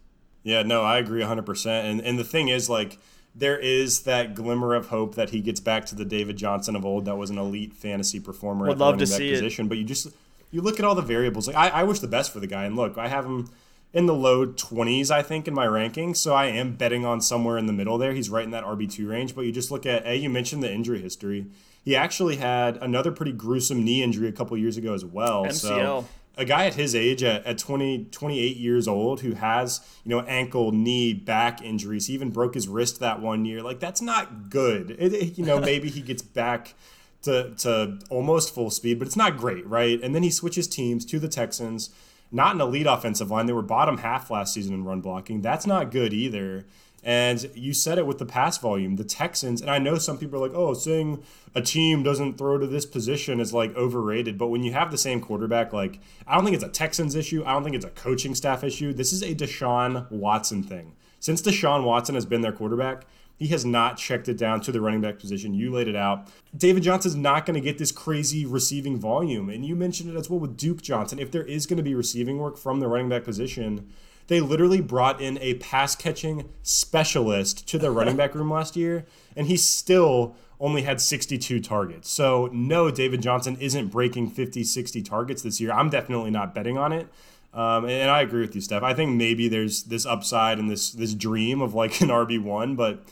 [0.42, 1.66] Yeah, no, I agree 100%.
[1.66, 2.98] And, and the thing is, like,
[3.34, 6.86] there is that glimmer of hope that he gets back to the David Johnson of
[6.86, 9.30] old that was an elite fantasy performer Would at the love running to back see
[9.32, 9.66] position.
[9.66, 9.68] It.
[9.68, 10.08] But you just
[10.50, 11.46] you look at all the variables.
[11.46, 12.64] Like I, I wish the best for the guy.
[12.64, 13.50] And look, I have him
[13.92, 16.16] in the low 20s, I think, in my rankings.
[16.18, 18.12] So I am betting on somewhere in the middle there.
[18.12, 19.34] He's right in that RB2 range.
[19.34, 21.46] But you just look at, A, you mentioned the injury history.
[21.84, 25.46] He actually had another pretty gruesome knee injury a couple years ago as well.
[25.46, 25.52] MCL.
[25.52, 26.04] So
[26.38, 30.20] a guy at his age at, at 20 28 years old who has you know
[30.22, 34.48] ankle knee back injuries he even broke his wrist that one year like that's not
[34.48, 36.74] good it, you know maybe he gets back
[37.22, 41.04] to, to almost full speed but it's not great right and then he switches teams
[41.04, 41.90] to the texans
[42.30, 45.66] not an elite offensive line they were bottom half last season in run blocking that's
[45.66, 46.64] not good either
[47.04, 48.96] and you said it with the pass volume.
[48.96, 51.22] The Texans, and I know some people are like, oh, saying
[51.54, 54.36] a team doesn't throw to this position is like overrated.
[54.36, 57.44] But when you have the same quarterback, like, I don't think it's a Texans issue.
[57.46, 58.92] I don't think it's a coaching staff issue.
[58.92, 60.96] This is a Deshaun Watson thing.
[61.20, 63.06] Since Deshaun Watson has been their quarterback,
[63.38, 65.54] he has not checked it down to the running back position.
[65.54, 66.28] You laid it out.
[66.56, 69.48] David Johnson's not going to get this crazy receiving volume.
[69.48, 71.18] And you mentioned it as well with Duke Johnson.
[71.18, 73.88] If there is going to be receiving work from the running back position,
[74.26, 79.06] they literally brought in a pass catching specialist to their running back room last year,
[79.36, 82.10] and he still only had 62 targets.
[82.10, 85.70] So, no, David Johnson isn't breaking 50, 60 targets this year.
[85.70, 87.08] I'm definitely not betting on it.
[87.54, 88.82] Um, and I agree with you, Steph.
[88.82, 92.76] I think maybe there's this upside and this this dream of like an RB one,
[92.76, 93.02] but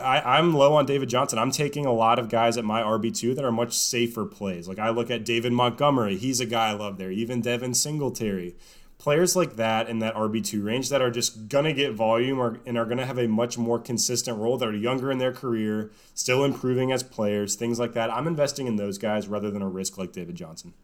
[0.00, 1.38] I, am low on David Johnson.
[1.38, 4.68] I'm taking a lot of guys at my RB2 that are much safer plays.
[4.68, 6.16] Like I look at David Montgomery.
[6.16, 7.10] He's a guy I love there.
[7.10, 8.54] Even Devin Singletary.
[8.98, 12.60] Players like that in that RB2 range that are just going to get volume or,
[12.64, 15.32] and are going to have a much more consistent role that are younger in their
[15.32, 18.10] career, still improving as players, things like that.
[18.10, 20.74] I'm investing in those guys rather than a risk like David Johnson.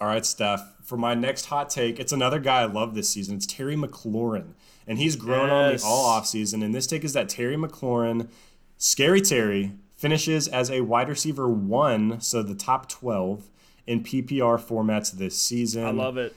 [0.00, 0.62] All right, Steph.
[0.84, 3.36] For my next hot take, it's another guy I love this season.
[3.36, 4.52] It's Terry McLaurin
[4.86, 5.82] and he's grown yes.
[5.82, 6.64] on me all offseason.
[6.64, 8.28] And this take is that Terry McLaurin,
[8.78, 13.48] Scary Terry, finishes as a wide receiver one, so the top 12
[13.86, 15.84] in PPR formats this season.
[15.84, 16.34] I love it.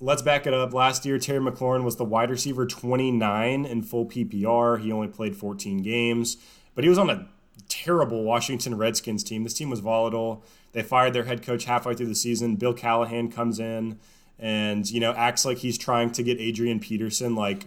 [0.00, 0.72] Let's back it up.
[0.72, 4.80] Last year, Terry McLaurin was the wide receiver 29 in full PPR.
[4.80, 6.38] He only played 14 games,
[6.74, 7.28] but he was on a
[7.68, 9.44] terrible Washington Redskins team.
[9.44, 10.42] This team was volatile.
[10.72, 12.56] They fired their head coach halfway through the season.
[12.56, 13.98] Bill Callahan comes in
[14.40, 17.66] and you know acts like he's trying to get Adrian Peterson like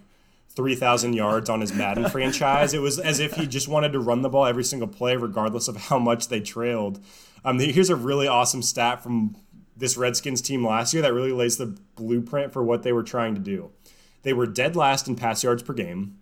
[0.49, 2.73] 3,000 yards on his Madden franchise.
[2.73, 5.67] It was as if he just wanted to run the ball every single play, regardless
[5.67, 6.99] of how much they trailed.
[7.43, 9.36] Um, here's a really awesome stat from
[9.75, 13.33] this Redskins team last year that really lays the blueprint for what they were trying
[13.36, 13.71] to do.
[14.21, 16.17] They were dead last in pass yards per game,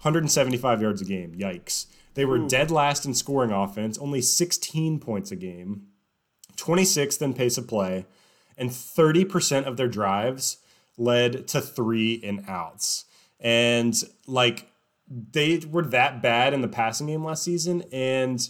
[0.00, 1.34] 175 yards a game.
[1.34, 1.86] Yikes.
[2.14, 2.48] They were Ooh.
[2.48, 5.88] dead last in scoring offense, only 16 points a game,
[6.56, 8.06] 26th in pace of play,
[8.56, 10.58] and 30% of their drives
[10.96, 13.04] led to three and outs.
[13.40, 13.94] And
[14.26, 14.70] like
[15.08, 18.48] they were that bad in the passing game last season and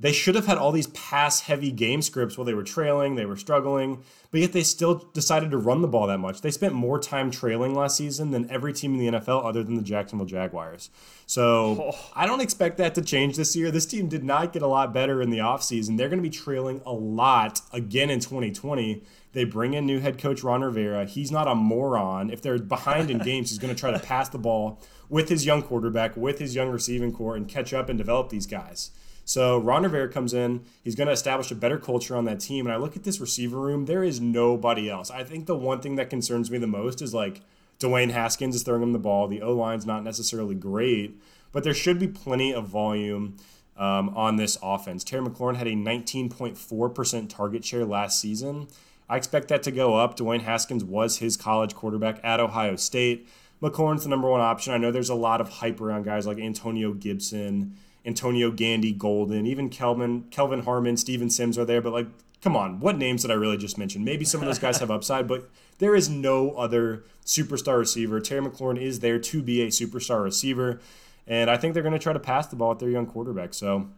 [0.00, 3.26] they should have had all these pass heavy game scripts while they were trailing, they
[3.26, 6.40] were struggling, but yet they still decided to run the ball that much.
[6.40, 9.76] They spent more time trailing last season than every team in the NFL other than
[9.76, 10.88] the Jacksonville Jaguars.
[11.26, 12.10] So oh.
[12.16, 13.70] I don't expect that to change this year.
[13.70, 15.98] This team did not get a lot better in the offseason.
[15.98, 19.02] They're going to be trailing a lot again in 2020.
[19.32, 21.04] They bring in new head coach Ron Rivera.
[21.04, 22.30] He's not a moron.
[22.30, 25.46] If they're behind in games, he's going to try to pass the ball with his
[25.46, 28.90] young quarterback, with his young receiving corps, and catch up and develop these guys.
[29.24, 30.64] So Ron Rivera comes in.
[30.82, 32.66] He's going to establish a better culture on that team.
[32.66, 33.84] And I look at this receiver room.
[33.84, 35.08] There is nobody else.
[35.08, 37.42] I think the one thing that concerns me the most is like
[37.78, 39.28] Dwayne Haskins is throwing him the ball.
[39.28, 41.20] The O line's not necessarily great,
[41.52, 43.36] but there should be plenty of volume.
[43.76, 45.02] Um, on this offense.
[45.02, 48.68] Terry McLaurin had a 19.4% target share last season.
[49.10, 50.16] I expect that to go up.
[50.16, 53.28] Dwayne Haskins was his college quarterback at Ohio State.
[53.60, 54.72] McLaurin's the number one option.
[54.72, 59.46] I know there's a lot of hype around guys like Antonio Gibson, Antonio Gandy Golden,
[59.46, 62.06] even Kelvin Kelvin Harmon, Steven Sims are there, but like
[62.40, 64.04] come on, what names did I really just mention?
[64.04, 68.20] Maybe some of those guys have upside, but there is no other superstar receiver.
[68.20, 70.80] Terry McLaurin is there to be a superstar receiver,
[71.26, 73.54] and I think they're going to try to pass the ball at their young quarterback.
[73.54, 73.88] So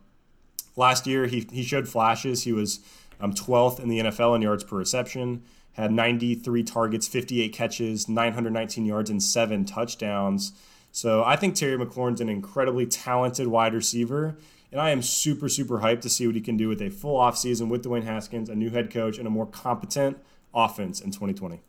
[0.75, 2.45] last year he he showed flashes.
[2.45, 2.81] He was
[3.23, 8.85] um, 12th in the NFL in yards per reception, had 93 targets, 58 catches, 919
[8.85, 10.53] yards, and seven touchdowns.
[10.91, 14.37] So I think Terry McLaurin's an incredibly talented wide receiver,
[14.71, 17.19] and I am super, super hyped to see what he can do with a full
[17.19, 20.19] offseason with Dwayne Haskins, a new head coach, and a more competent
[20.53, 21.63] offense in 2020.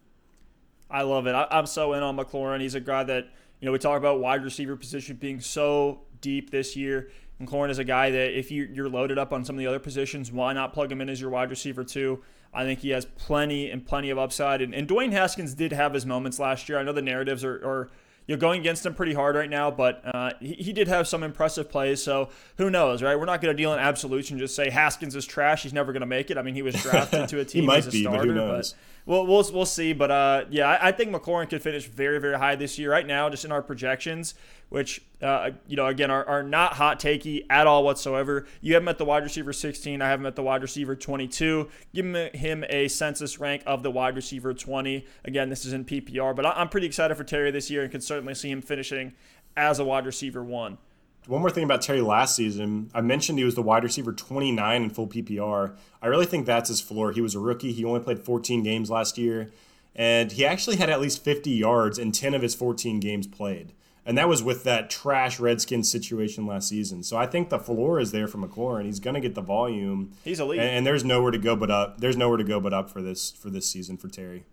[0.89, 1.31] I love it.
[1.33, 2.61] I, am so in on McLaurin.
[2.61, 6.51] He's a guy that, you know, we talk about wide receiver position being so deep
[6.51, 7.09] this year.
[7.41, 9.79] McLaurin is a guy that if you, you're loaded up on some of the other
[9.79, 12.21] positions, why not plug him in as your wide receiver too?
[12.53, 14.61] I think he has plenty and plenty of upside.
[14.61, 16.77] And, and Dwayne Haskins did have his moments last year.
[16.77, 17.91] I know the narratives are, are
[18.27, 21.07] you know, going against him pretty hard right now, but uh, he, he, did have
[21.07, 22.01] some impressive plays.
[22.01, 23.19] So who knows, right?
[23.19, 25.63] We're not going to deal in absolutes and just say Haskins is trash.
[25.63, 26.37] He's never going to make it.
[26.37, 28.73] I mean, he was drafted to a team as a be, starter, but, but
[29.05, 29.91] we'll, we'll, we'll see.
[29.91, 32.91] But uh, yeah, I, I, think McLaurin could finish very, very high this year.
[32.91, 34.35] Right now, just in our projections,
[34.73, 38.47] which, uh, you know, again, are, are not hot takey at all whatsoever.
[38.59, 40.01] You have him at the wide receiver 16.
[40.01, 41.69] I have him at the wide receiver 22.
[41.93, 45.05] Give him, him a census rank of the wide receiver 20.
[45.25, 48.01] Again, this is in PPR, but I'm pretty excited for Terry this year and can
[48.01, 49.13] certainly see him finishing
[49.55, 50.79] as a wide receiver one.
[51.27, 52.89] One more thing about Terry last season.
[52.95, 55.75] I mentioned he was the wide receiver 29 in full PPR.
[56.01, 57.11] I really think that's his floor.
[57.11, 57.73] He was a rookie.
[57.73, 59.51] He only played 14 games last year,
[59.95, 63.71] and he actually had at least 50 yards in 10 of his 14 games played
[64.05, 67.03] and that was with that trash Redskins situation last season.
[67.03, 68.85] So I think the floor is there for McLaurin.
[68.85, 70.11] He's going to get the volume.
[70.23, 71.99] He's elite, and, and, there's nowhere to go but up.
[71.99, 74.43] There's nowhere to go but up for this for this season for Terry.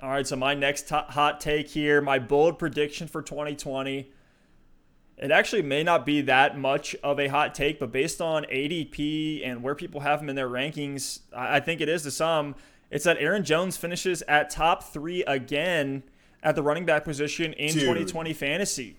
[0.00, 4.10] All right, so my next hot take here, my bold prediction for 2020.
[5.16, 9.44] It actually may not be that much of a hot take, but based on ADP
[9.44, 12.54] and where people have him in their rankings, I think it is to some.
[12.92, 16.04] It's that Aaron Jones finishes at top three again
[16.42, 17.82] at the running back position in Dude.
[17.82, 18.96] 2020 fantasy.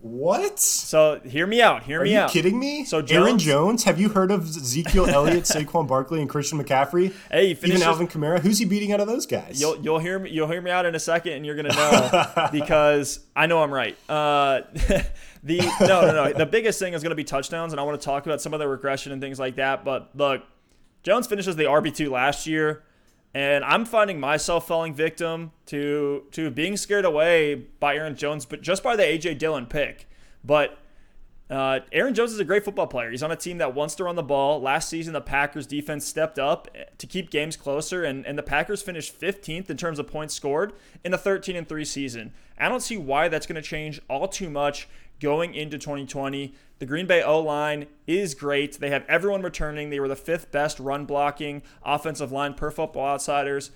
[0.00, 0.58] What?
[0.60, 1.84] So hear me out.
[1.84, 2.24] Hear Are me out.
[2.24, 2.84] Are you kidding me?
[2.84, 3.06] So Aaron
[3.38, 7.14] Jones- Jones, have you heard of Ezekiel Elliott, Saquon Barkley, and Christian McCaffrey?
[7.30, 8.38] Hey, he even Alvin Kamara.
[8.40, 9.60] Who's he beating out of those guys?
[9.60, 12.48] You'll you'll hear me you'll hear me out in a second, and you're gonna know
[12.52, 13.96] because I know I'm right.
[14.08, 14.60] Uh,
[15.42, 18.04] the no no no the biggest thing is gonna be touchdowns, and I want to
[18.04, 19.82] talk about some of the regression and things like that.
[19.84, 20.42] But look,
[21.04, 22.84] Jones finishes the RB two last year,
[23.36, 28.62] and I'm finding myself falling victim to to being scared away by Aaron Jones, but
[28.62, 30.08] just by the AJ Dillon pick.
[30.42, 30.78] But
[31.50, 33.10] uh, Aaron Jones is a great football player.
[33.10, 34.62] He's on a team that wants to run the ball.
[34.62, 38.80] Last season, the Packers defense stepped up to keep games closer, and, and the Packers
[38.80, 40.72] finished 15th in terms of points scored
[41.04, 42.32] in a 13 and 3 season.
[42.58, 44.88] I don't see why that's going to change all too much
[45.20, 46.54] going into 2020.
[46.78, 48.78] The Green Bay O line is great.
[48.78, 49.90] They have everyone returning.
[49.90, 53.70] They were the fifth best run blocking offensive line per football outsiders.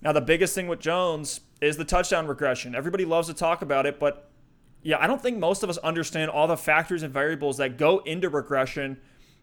[0.00, 2.74] Now, the biggest thing with Jones is the touchdown regression.
[2.74, 4.28] Everybody loves to talk about it, but
[4.82, 8.00] yeah, I don't think most of us understand all the factors and variables that go
[8.00, 8.98] into regression.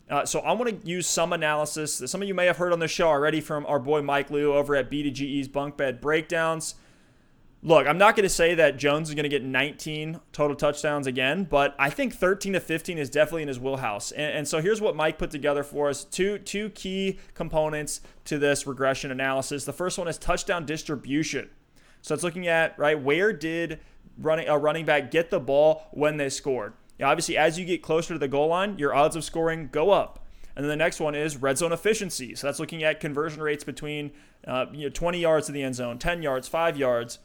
[0.10, 2.74] Uh, so I want to use some analysis that some of you may have heard
[2.74, 6.76] on the show already from our boy Mike Liu over at B2GE's Bunk Bed Breakdowns.
[7.62, 11.08] Look, I'm not going to say that Jones is going to get 19 total touchdowns
[11.08, 14.14] again, but I think 13 to 15 is definitely in his wheelhouse.
[14.14, 18.38] And, and so here's what Mike put together for us: two two key components to
[18.38, 19.66] this regression analysis.
[19.66, 21.50] The first one is touchdown distribution.
[22.02, 23.82] So it's looking at right where did
[24.18, 26.74] running a running back get the ball when they scored.
[26.98, 29.92] Now, obviously, as you get closer to the goal line, your odds of scoring go
[29.92, 30.26] up.
[30.56, 32.36] And then the next one is red zone efficiency.
[32.36, 34.12] So that's looking at conversion rates between
[34.46, 37.20] uh, you know, 20 yards to the end zone, 10 yards, 5 yards.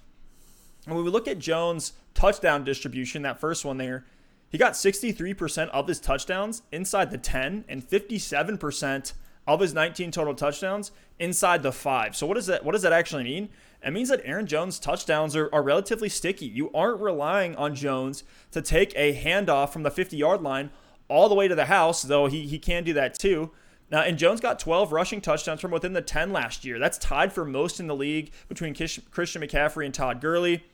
[0.86, 4.04] And when we look at Jones' touchdown distribution, that first one there,
[4.50, 9.12] he got 63% of his touchdowns inside the 10 and 57%
[9.46, 12.16] of his 19 total touchdowns inside the 5.
[12.16, 13.48] So what does that what does that actually mean?
[13.84, 16.46] It means that Aaron Jones' touchdowns are, are relatively sticky.
[16.46, 20.70] You aren't relying on Jones to take a handoff from the 50 yard line
[21.08, 23.50] all the way to the house, though he, he can do that too.
[23.90, 26.78] Now, and Jones got 12 rushing touchdowns from within the 10 last year.
[26.78, 30.64] That's tied for most in the league between Christian McCaffrey and Todd Gurley.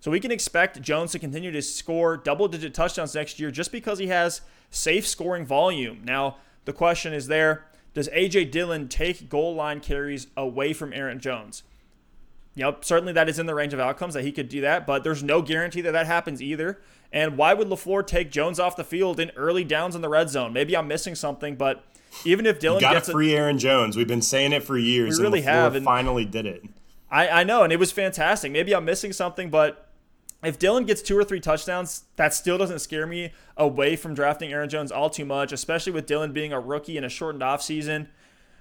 [0.00, 3.72] So we can expect Jones to continue to score double digit touchdowns next year just
[3.72, 6.02] because he has safe scoring volume.
[6.04, 8.46] Now, the question is there does A.J.
[8.46, 11.62] Dillon take goal line carries away from Aaron Jones?
[12.54, 15.02] Yep, certainly that is in the range of outcomes that he could do that, but
[15.02, 16.80] there's no guarantee that that happens either.
[17.12, 20.28] And why would LaFleur take Jones off the field in early downs in the red
[20.28, 20.52] zone?
[20.52, 21.84] Maybe I'm missing something, but
[22.24, 23.96] even if Dillon Got to gets free Aaron Jones.
[23.96, 25.18] We've been saying it for years.
[25.18, 26.64] We really have, and- finally did it.
[27.10, 28.50] I, I know, and it was fantastic.
[28.50, 29.85] Maybe I'm missing something, but
[30.46, 34.52] if Dillon gets two or three touchdowns, that still doesn't scare me away from drafting
[34.52, 38.06] Aaron Jones all too much, especially with Dillon being a rookie in a shortened offseason.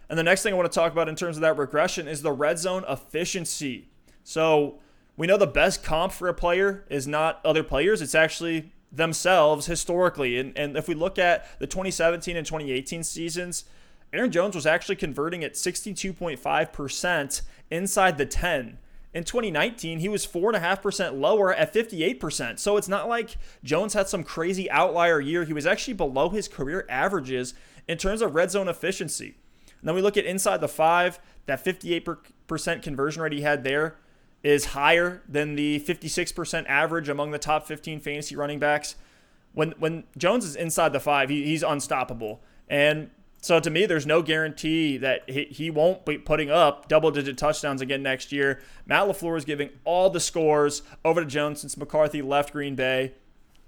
[0.10, 2.22] And the next thing I want to talk about in terms of that regression is
[2.22, 3.90] the red zone efficiency.
[4.24, 4.80] So
[5.16, 9.68] we know the best comp for a player is not other players, it's actually themselves
[9.68, 10.40] historically.
[10.40, 13.66] And, and if we look at the 2017 and 2018 seasons,
[14.12, 18.78] Aaron Jones was actually converting at 62.5% inside the 10.
[19.16, 22.59] In 2019, he was 4.5% lower at 58%.
[22.59, 25.45] So it's not like Jones had some crazy outlier year.
[25.45, 27.53] He was actually below his career averages
[27.88, 29.38] in terms of red zone efficiency.
[29.80, 33.95] And then we look at inside the five, that 58% conversion rate he had there
[34.43, 38.95] is higher than the 56% average among the top 15 fantasy running backs.
[39.53, 42.41] When when Jones is inside the five, he, he's unstoppable.
[42.68, 43.11] And
[43.46, 47.38] so to me, there's no guarantee that he, he won't be putting up double digit
[47.38, 48.60] touchdowns again next year.
[48.88, 53.14] Matt LaFleur is giving all the scores over to Jones since McCarthy left Green Bay.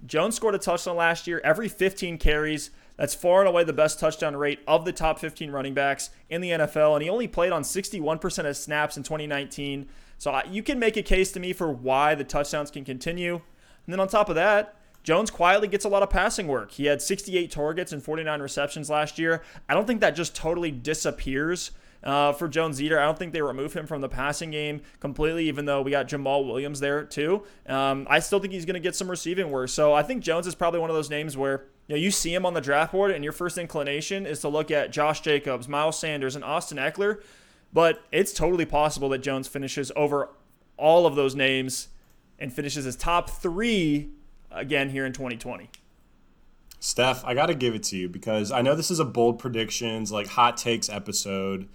[0.04, 2.70] Jones scored a touchdown last year every 15 carries.
[2.96, 6.40] That's far and away the best touchdown rate of the top 15 running backs in
[6.40, 6.94] the NFL.
[6.94, 9.86] And he only played on 61% of snaps in 2019.
[10.18, 13.34] So you can make a case to me for why the touchdowns can continue.
[13.34, 14.74] And then on top of that,
[15.08, 16.70] Jones quietly gets a lot of passing work.
[16.70, 19.42] He had 68 targets and 49 receptions last year.
[19.66, 21.70] I don't think that just totally disappears
[22.04, 23.00] uh, for Jones either.
[23.00, 26.08] I don't think they remove him from the passing game completely, even though we got
[26.08, 27.44] Jamaal Williams there too.
[27.66, 29.70] Um, I still think he's going to get some receiving work.
[29.70, 32.34] So I think Jones is probably one of those names where you know you see
[32.34, 35.68] him on the draft board, and your first inclination is to look at Josh Jacobs,
[35.68, 37.22] Miles Sanders, and Austin Ekeler.
[37.72, 40.28] But it's totally possible that Jones finishes over
[40.76, 41.88] all of those names
[42.38, 44.10] and finishes as top three
[44.50, 45.70] again here in 2020.
[46.80, 49.38] Steph, I got to give it to you because I know this is a bold
[49.38, 51.68] predictions, like hot takes episode.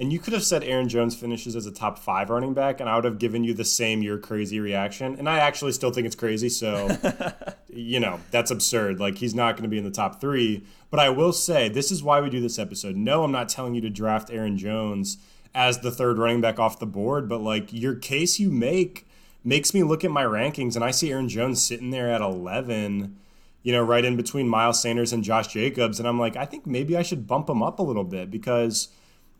[0.00, 2.88] And you could have said Aaron Jones finishes as a top five running back, and
[2.88, 5.16] I would have given you the same you're crazy reaction.
[5.16, 6.48] And I actually still think it's crazy.
[6.48, 6.88] So,
[7.68, 9.00] you know, that's absurd.
[9.00, 10.64] Like, he's not going to be in the top three.
[10.90, 12.94] But I will say, this is why we do this episode.
[12.94, 15.18] No, I'm not telling you to draft Aaron Jones
[15.52, 19.07] as the third running back off the board, but like your case you make
[19.44, 23.16] makes me look at my rankings and I see Aaron Jones sitting there at 11,
[23.62, 25.98] you know, right in between Miles Sanders and Josh Jacobs.
[25.98, 28.88] And I'm like, I think maybe I should bump him up a little bit because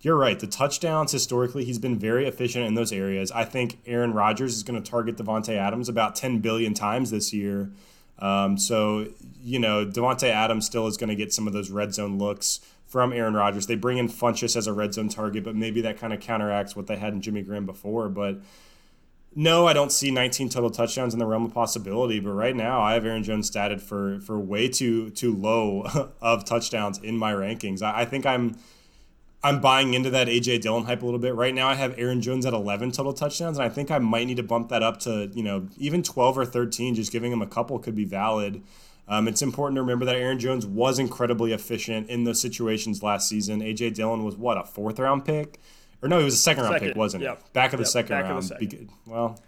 [0.01, 0.39] you're right.
[0.39, 3.33] The touchdowns, historically, he's been very efficient in those areas.
[3.33, 7.33] I think Aaron Rodgers is going to target Davante Adams about 10 billion times this
[7.33, 7.71] year.
[8.21, 9.09] Um, so,
[9.43, 12.61] you know, Davante Adams still is going to get some of those red zone looks
[12.87, 13.67] from Aaron Rodgers.
[13.67, 16.75] They bring in Funchess as a red zone target, but maybe that kind of counteracts
[16.75, 18.09] what they had in Jimmy Graham before.
[18.09, 18.41] But
[19.39, 22.18] no, I don't see 19 total touchdowns in the realm of possibility.
[22.18, 25.86] But right now, I have Aaron Jones statted for for way too too low
[26.20, 27.80] of touchdowns in my rankings.
[27.80, 28.59] I, I think I'm
[29.45, 31.36] I'm buying into that AJ Dillon hype a little bit.
[31.36, 34.26] Right now, I have Aaron Jones at 11 total touchdowns, and I think I might
[34.26, 36.97] need to bump that up to you know even 12 or 13.
[36.97, 38.64] Just giving him a couple could be valid.
[39.07, 43.28] Um, it's important to remember that Aaron Jones was incredibly efficient in those situations last
[43.28, 43.61] season.
[43.61, 45.61] AJ Dillon was what a fourth round pick,
[46.03, 47.39] or no, he was a second round second, pick, wasn't yep.
[47.39, 47.53] it?
[47.53, 48.39] Back of the yep, second round.
[48.39, 48.91] Of The second.
[49.07, 49.41] Well,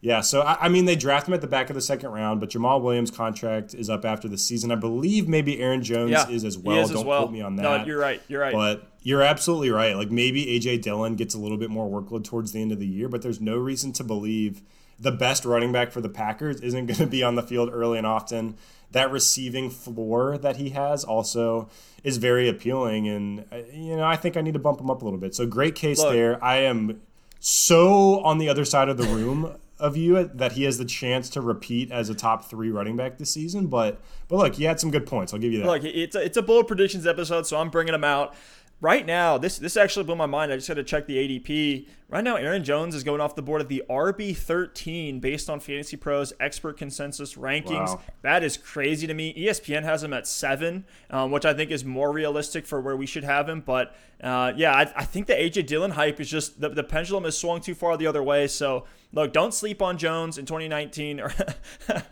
[0.00, 0.20] yeah.
[0.20, 2.50] So I, I, mean, they draft him at the back of the second round, but
[2.50, 4.72] Jamaal Williams' contract is up after the season.
[4.72, 6.78] I believe maybe Aaron Jones yeah, is as well.
[6.78, 7.22] Is Don't as well.
[7.22, 7.62] quote me on that.
[7.62, 8.20] No, you're right.
[8.26, 8.52] You're right.
[8.52, 9.96] But you're absolutely right.
[9.96, 12.86] Like maybe AJ Dillon gets a little bit more workload towards the end of the
[12.86, 14.62] year, but there's no reason to believe
[14.98, 17.98] the best running back for the Packers isn't going to be on the field early
[17.98, 18.56] and often
[18.92, 21.68] that receiving floor that he has also
[22.04, 23.08] is very appealing.
[23.08, 25.34] And, uh, you know, I think I need to bump him up a little bit.
[25.34, 26.42] So great case Look, there.
[26.42, 27.00] I am
[27.40, 31.28] so on the other side of the room of you that he has the chance
[31.30, 33.66] to repeat as a top three running back this season.
[33.66, 35.34] But but look, he had some good points.
[35.34, 35.66] I'll give you that.
[35.66, 38.34] Look, it's a, it's a bold predictions episode, so I'm bringing him out
[38.82, 40.52] right now, this this actually blew my mind.
[40.52, 41.86] I just had to check the ADP.
[42.10, 45.60] Right now, Aaron Jones is going off the board at the RB 13 based on
[45.60, 47.86] FantasyPros expert consensus rankings.
[47.86, 48.02] Wow.
[48.20, 49.32] That is crazy to me.
[49.32, 53.06] ESPN has him at seven, um, which I think is more realistic for where we
[53.06, 53.62] should have him.
[53.62, 57.24] But uh, yeah, I, I, think the AJ Dillon hype is just the, the pendulum
[57.24, 58.46] has swung too far the other way.
[58.46, 61.32] So look, don't sleep on Jones in 2019 or.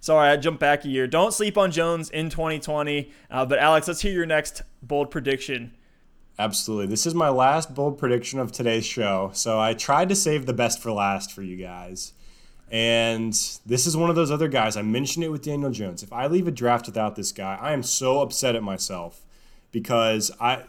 [0.00, 1.06] Sorry, I jumped back a year.
[1.06, 3.12] Don't sleep on Jones in 2020.
[3.30, 5.72] Uh, but Alex, let's hear your next bold prediction
[6.38, 6.86] Absolutely.
[6.86, 9.30] This is my last bold prediction of today's show.
[9.34, 12.14] So I tried to save the best for last for you guys.
[12.70, 13.32] And
[13.66, 14.76] this is one of those other guys.
[14.78, 16.02] I mentioned it with Daniel Jones.
[16.02, 19.26] If I leave a draft without this guy, I am so upset at myself
[19.72, 20.64] because I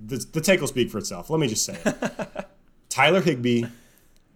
[0.00, 1.30] the, the take will speak for itself.
[1.30, 2.46] Let me just say it.
[2.90, 3.64] Tyler Higbee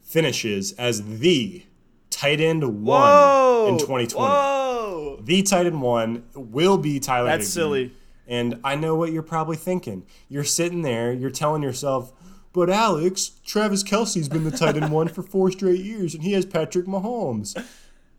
[0.01, 1.65] finishes as the
[2.11, 3.67] tight end one Whoa!
[3.69, 4.15] in 2020.
[4.15, 5.19] Whoa!
[5.23, 7.61] The tight end one will be Tyler That's Higbee.
[7.61, 7.93] silly.
[8.27, 10.07] And I know what you're probably thinking.
[10.29, 12.13] You're sitting there, you're telling yourself,
[12.53, 16.33] but Alex, Travis Kelce's been the tight end one for four straight years, and he
[16.35, 17.57] has Patrick Mahomes.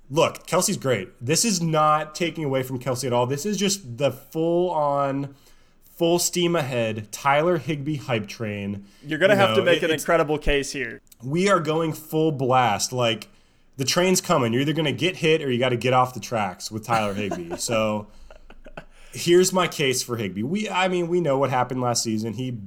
[0.10, 1.10] Look, Kelce's great.
[1.22, 3.26] This is not taking away from Kelce at all.
[3.28, 5.36] This is just the full on,
[5.95, 8.86] full steam ahead Tyler Higbee hype train.
[9.06, 11.01] You're going to you have know, to make it, an incredible case here.
[11.24, 12.91] We are going full blast.
[12.91, 13.30] Like,
[13.78, 14.54] the train's coming.
[14.54, 16.86] You're either going to get hit or you got to get off the tracks with
[16.86, 17.58] Tyler Higbee.
[17.58, 18.08] so
[19.14, 20.43] here's my case for Higbee.
[20.43, 22.34] We, I mean, we know what happened last season.
[22.34, 22.57] He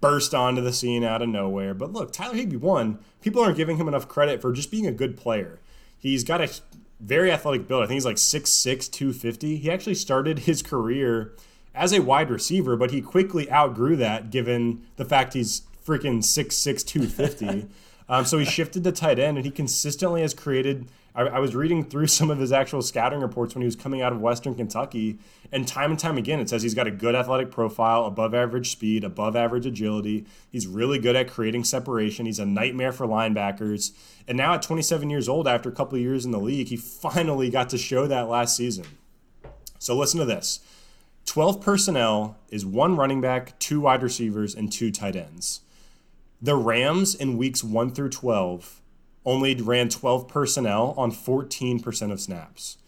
[0.00, 1.74] burst onto the scene out of nowhere.
[1.74, 2.98] But look, Tyler Higbee won.
[3.20, 5.58] People aren't giving him enough credit for just being a good player.
[5.98, 6.50] He's got a
[7.00, 7.82] very athletic build.
[7.82, 9.56] I think he's like 6'6", 250.
[9.56, 11.34] He actually started his career
[11.74, 16.86] as a wide receiver, but he quickly outgrew that given the fact he's freaking 6'6",
[16.86, 17.68] 250.
[18.08, 21.56] um, so he shifted to tight end, and he consistently has created– I, I, was
[21.56, 24.54] reading through some of his actual scouting reports when he was coming out of Western
[24.54, 25.18] Kentucky,
[25.50, 28.70] and time and time again, it says he's got a good athletic profile, above average
[28.70, 30.26] speed, above average agility.
[30.50, 32.26] He's really good at creating separation.
[32.26, 33.92] He's a nightmare for linebackers.
[34.28, 36.76] And now at 27 years old, after a couple of years in the league, he
[36.76, 38.86] finally got to show that last season.
[39.78, 40.60] So listen to this.
[41.24, 45.60] 12 personnel is one running back, two wide receivers, and two tight ends.
[46.40, 48.80] The Rams in weeks 1 through 12
[49.26, 52.78] only ran 12 personnel on 14% of snaps.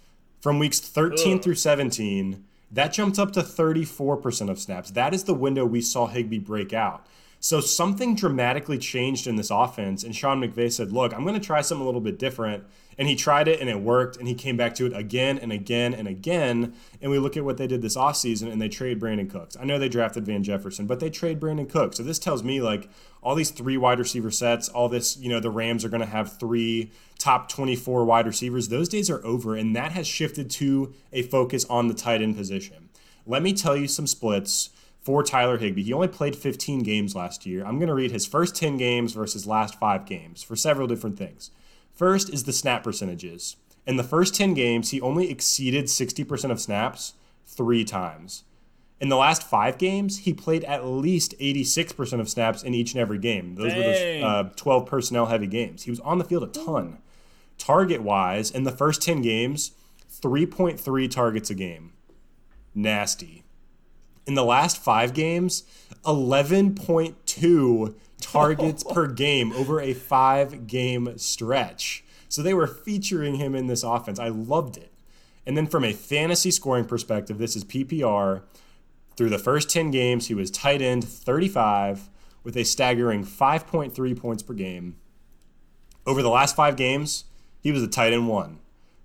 [0.41, 1.43] From weeks 13 Ugh.
[1.43, 4.93] through 17, that jumped up to 34% of snaps.
[4.93, 7.05] That is the window we saw Higbee break out.
[7.41, 11.47] So something dramatically changed in this offense, and Sean McVay said, Look, I'm going to
[11.47, 12.65] try something a little bit different.
[12.99, 15.53] And he tried it and it worked, and he came back to it again and
[15.53, 16.75] again and again.
[17.01, 19.57] And we look at what they did this offseason, and they trade Brandin Cooks.
[19.57, 21.99] I know they drafted Van Jefferson, but they trade Brandin Cooks.
[21.99, 22.91] So this tells me, like,
[23.23, 26.09] all these three wide receiver sets, all this, you know, the Rams are going to
[26.09, 28.69] have three top 24 wide receivers.
[28.69, 32.37] Those days are over, and that has shifted to a focus on the tight end
[32.37, 32.89] position.
[33.27, 34.71] Let me tell you some splits
[35.01, 35.85] for Tyler Higbee.
[35.85, 37.65] He only played 15 games last year.
[37.65, 41.19] I'm going to read his first 10 games versus last five games for several different
[41.19, 41.51] things.
[41.93, 43.57] First is the snap percentages.
[43.87, 47.15] In the first 10 games, he only exceeded 60% of snaps
[47.47, 48.45] three times.
[49.01, 53.01] In the last five games, he played at least 86% of snaps in each and
[53.01, 53.55] every game.
[53.55, 53.79] Those Dang.
[53.79, 55.85] were those uh, 12 personnel heavy games.
[55.85, 56.99] He was on the field a ton.
[57.57, 59.73] target wise, in the first 10 games,
[60.21, 61.93] 3.3 targets a game.
[62.75, 63.45] Nasty.
[64.29, 65.65] In the last five games,
[66.05, 72.05] 11.2 targets per game over a five game stretch.
[72.29, 74.19] So they were featuring him in this offense.
[74.19, 74.93] I loved it.
[75.47, 78.43] And then from a fantasy scoring perspective, this is PPR.
[79.17, 82.11] Through the first 10 games, he was tight end 35
[82.45, 84.97] with a staggering 5.3 points per game.
[86.07, 87.25] Over the last five games,
[87.63, 88.59] he was a tight end one.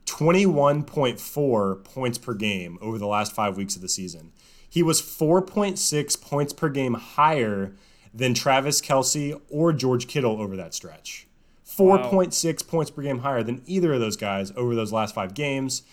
[0.06, 4.34] 21.4 points per game over the last five weeks of the season.
[4.74, 7.74] He was 4.6 points per game higher
[8.12, 11.28] than Travis Kelce or George Kittle over that stretch.
[11.64, 12.68] 4.6 wow.
[12.68, 15.84] points per game higher than either of those guys over those last five games.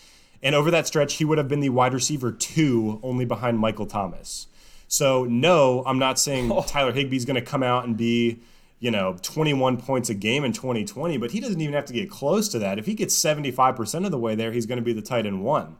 [0.41, 3.85] And over that stretch, he would have been the wide receiver two, only behind Michael
[3.85, 4.47] Thomas.
[4.87, 6.63] So, no, I'm not saying oh.
[6.67, 8.39] Tyler Higbee's going to come out and be
[8.79, 12.09] you know, 21 points a game in 2020, but he doesn't even have to get
[12.09, 12.79] close to that.
[12.79, 15.43] If he gets 75% of the way there, he's going to be the tight end
[15.43, 15.77] one.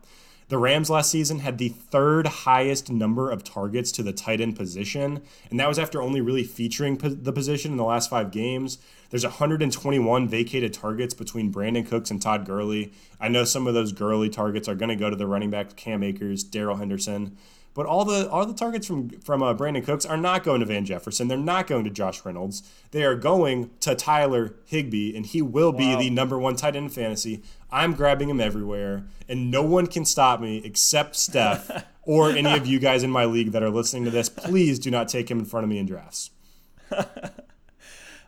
[0.52, 4.58] The Rams last season had the third highest number of targets to the tight end
[4.58, 8.78] position, and that was after only really featuring the position in the last five games.
[9.12, 12.92] There's 121 vacated targets between Brandin Cooks and Todd Gurley.
[13.18, 15.78] I know some of those Gurley targets are going to go to the running back
[15.78, 17.38] Cam Akers, Darrell Henderson.
[17.74, 20.66] But all the all the targets from from uh, Brandin Cooks are not going to
[20.66, 21.28] Van Jefferson.
[21.28, 22.64] They're not going to Josh Reynolds.
[22.92, 26.00] They are going to Tyler Higbee, and he will be wow.
[26.00, 27.44] the number one tight end in fantasy.
[27.72, 32.68] I'm grabbing him everywhere, and no one can stop me except Steph or any of
[32.68, 34.28] you guys in my league that are listening to this.
[34.28, 36.32] Please do not take him in front of me in drafts.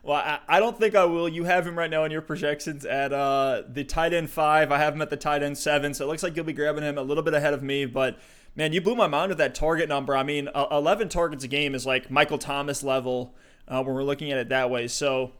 [0.04, 1.30] Well, I, don't think I will.
[1.30, 4.70] You have him right now in your projections at uh, the tight end five.
[4.70, 6.82] I have him at the tight end seven, so it looks like you'll be grabbing
[6.82, 7.86] him a little bit ahead of me.
[7.86, 8.18] But
[8.56, 10.16] man, you blew my mind with that target number.
[10.16, 13.34] I mean, 11 targets a game is like Michael Thomas level
[13.68, 14.88] uh, when we're looking at it that way.
[14.88, 15.32] So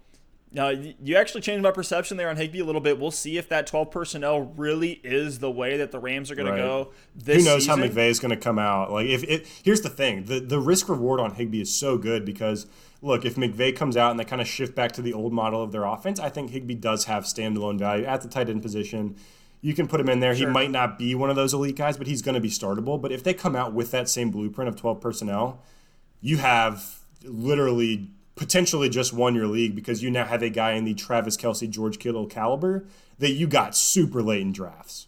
[0.57, 2.99] uh, you actually changed my perception there on Higbee a little bit.
[2.99, 6.49] We'll see if that 12 personnel really is the way that the Rams are going
[6.49, 6.57] right.
[6.57, 6.93] to go.
[7.17, 7.81] This Who knows season.
[7.81, 8.93] how McVay is going to come out?
[8.93, 12.25] Like, if it here's the thing: the the risk reward on Higbee is so good
[12.25, 12.67] because
[13.03, 15.63] look, if McVay comes out and they kind of shift back to the old model
[15.63, 19.17] of their offense, I think Higbee does have standalone value at the tight end position
[19.65, 20.37] you can put him in there.
[20.37, 20.47] Sure.
[20.47, 23.01] He might not be one of those elite guys, but he's going to be startable.
[23.01, 25.63] But if they come out with that same blueprint of 12 personnel,
[26.21, 30.85] you have literally potentially just won your league because you now have a guy in
[30.85, 32.85] the Travis Kelce, George Kittle caliber
[33.19, 35.07] that you got super late in drafts.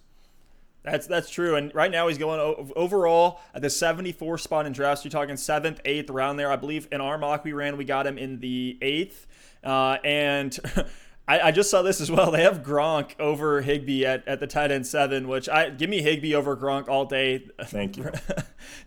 [0.83, 1.57] That's that's true.
[1.57, 2.41] And right now he's going
[2.77, 5.05] overall at the 74 spot in drafts.
[5.05, 6.51] You're talking seventh, eighth round there.
[6.51, 9.27] I believe in our mock we ran, we got him in the eighth.
[9.63, 10.59] Uh, and
[11.29, 12.31] I, I, just saw this as well.
[12.37, 16.01] They have Gronk over Higbee at, at the tight end seven, which I give me
[16.03, 17.49] Higbee over Gronk all day.
[17.65, 18.11] Thank you.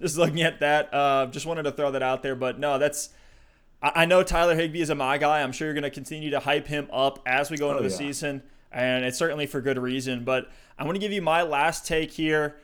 [0.02, 2.36] just looking at that, uh, just wanted to throw that out there.
[2.36, 3.10] But no, that's
[3.82, 5.42] I, I know Tyler Higbee is a my guy.
[5.42, 7.84] I'm sure you're going to continue to hype him up as we go into oh,
[7.84, 7.98] the yeah.
[7.98, 10.24] season, and it's certainly for good reason.
[10.24, 12.56] But I want to give you my last take here,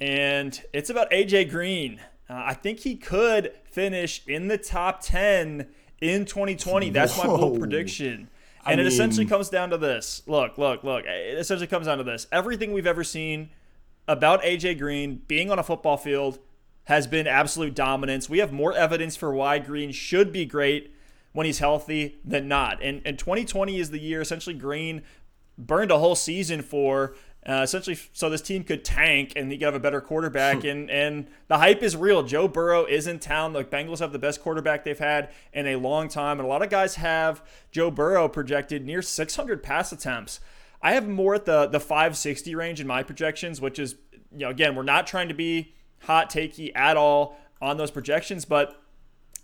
[0.00, 2.00] and it's about AJ Green.
[2.28, 5.68] Uh, I think he could finish in the top ten
[6.00, 6.90] in 2020.
[6.90, 7.24] That's Whoa.
[7.24, 8.28] my bold prediction.
[8.66, 10.22] And I it essentially comes down to this.
[10.26, 11.04] Look, look, look.
[11.04, 12.26] It essentially comes down to this.
[12.32, 13.50] Everything we've ever seen
[14.06, 16.38] about AJ Green being on a football field
[16.84, 18.28] has been absolute dominance.
[18.28, 20.94] We have more evidence for why Green should be great
[21.32, 22.82] when he's healthy than not.
[22.82, 25.02] And, and 2020 is the year essentially Green
[25.58, 27.14] burned a whole season for
[27.48, 30.64] uh, essentially, so this team could tank and you could have a better quarterback.
[30.64, 32.22] and and the hype is real.
[32.22, 33.54] Joe Burrow is in town.
[33.54, 36.62] The Bengals have the best quarterback they've had in a long time, and a lot
[36.62, 40.40] of guys have Joe Burrow projected near 600 pass attempts.
[40.82, 43.96] I have more at the the 560 range in my projections, which is
[44.30, 48.44] you know again we're not trying to be hot takey at all on those projections,
[48.44, 48.80] but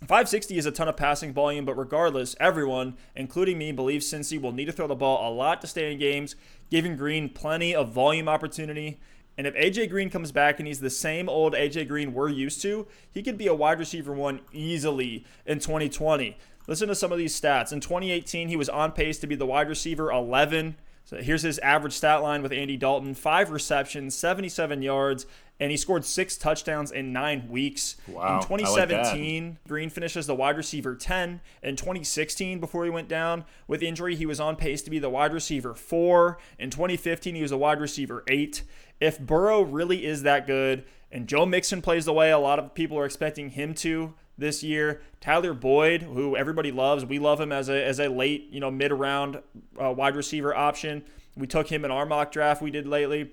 [0.01, 4.51] 560 is a ton of passing volume, but regardless, everyone, including me, believes Cincy will
[4.51, 6.35] need to throw the ball a lot to stay in games,
[6.69, 8.99] giving Green plenty of volume opportunity.
[9.37, 12.61] And if AJ Green comes back and he's the same old AJ Green we're used
[12.61, 16.37] to, he could be a wide receiver one easily in 2020.
[16.67, 17.71] Listen to some of these stats.
[17.71, 20.75] In 2018, he was on pace to be the wide receiver 11.
[21.05, 25.27] So here's his average stat line with Andy Dalton five receptions, 77 yards,
[25.59, 27.95] and he scored six touchdowns in nine weeks.
[28.07, 31.41] Wow, in 2017, like Green finishes the wide receiver 10.
[31.61, 35.09] In 2016, before he went down with injury, he was on pace to be the
[35.09, 36.39] wide receiver four.
[36.57, 38.63] In 2015, he was a wide receiver eight.
[38.99, 42.73] If Burrow really is that good, and Joe Mixon plays the way a lot of
[42.73, 47.51] people are expecting him to this year, Tyler Boyd, who everybody loves, we love him
[47.51, 49.41] as a as a late, you know, mid round
[49.81, 51.03] uh, wide receiver option.
[51.35, 53.31] We took him in our mock draft we did lately.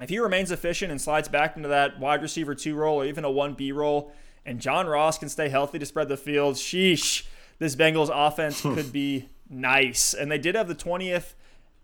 [0.00, 3.24] If he remains efficient and slides back into that wide receiver two role or even
[3.24, 4.12] a 1B role,
[4.46, 7.26] and John Ross can stay healthy to spread the field, sheesh,
[7.58, 10.14] this Bengals offense could be nice.
[10.14, 11.34] And they did have the 20th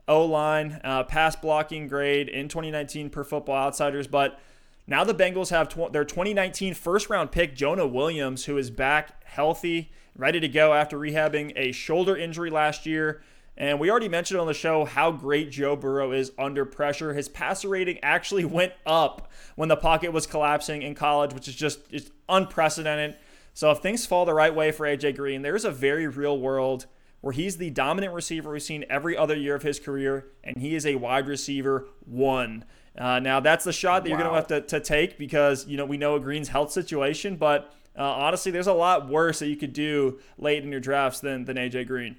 [0.08, 4.06] O line, uh, pass blocking grade in 2019 per Football Outsiders.
[4.06, 4.38] But
[4.86, 9.24] now the Bengals have tw- their 2019 first round pick, Jonah Williams, who is back
[9.24, 13.22] healthy, ready to go after rehabbing a shoulder injury last year.
[13.58, 17.14] And we already mentioned on the show how great Joe Burrow is under pressure.
[17.14, 21.54] His passer rating actually went up when the pocket was collapsing in college, which is
[21.54, 23.16] just, just unprecedented.
[23.54, 26.86] So if things fall the right way for AJ Green, there's a very real world
[27.22, 30.74] where he's the dominant receiver we've seen every other year of his career, and he
[30.74, 32.64] is a wide receiver one.
[32.98, 34.16] Uh, now that's the shot that wow.
[34.16, 36.72] you're going to have to, to take because you know we know a Green's health
[36.72, 40.80] situation, but uh, honestly, there's a lot worse that you could do late in your
[40.80, 42.16] drafts than than AJ Green.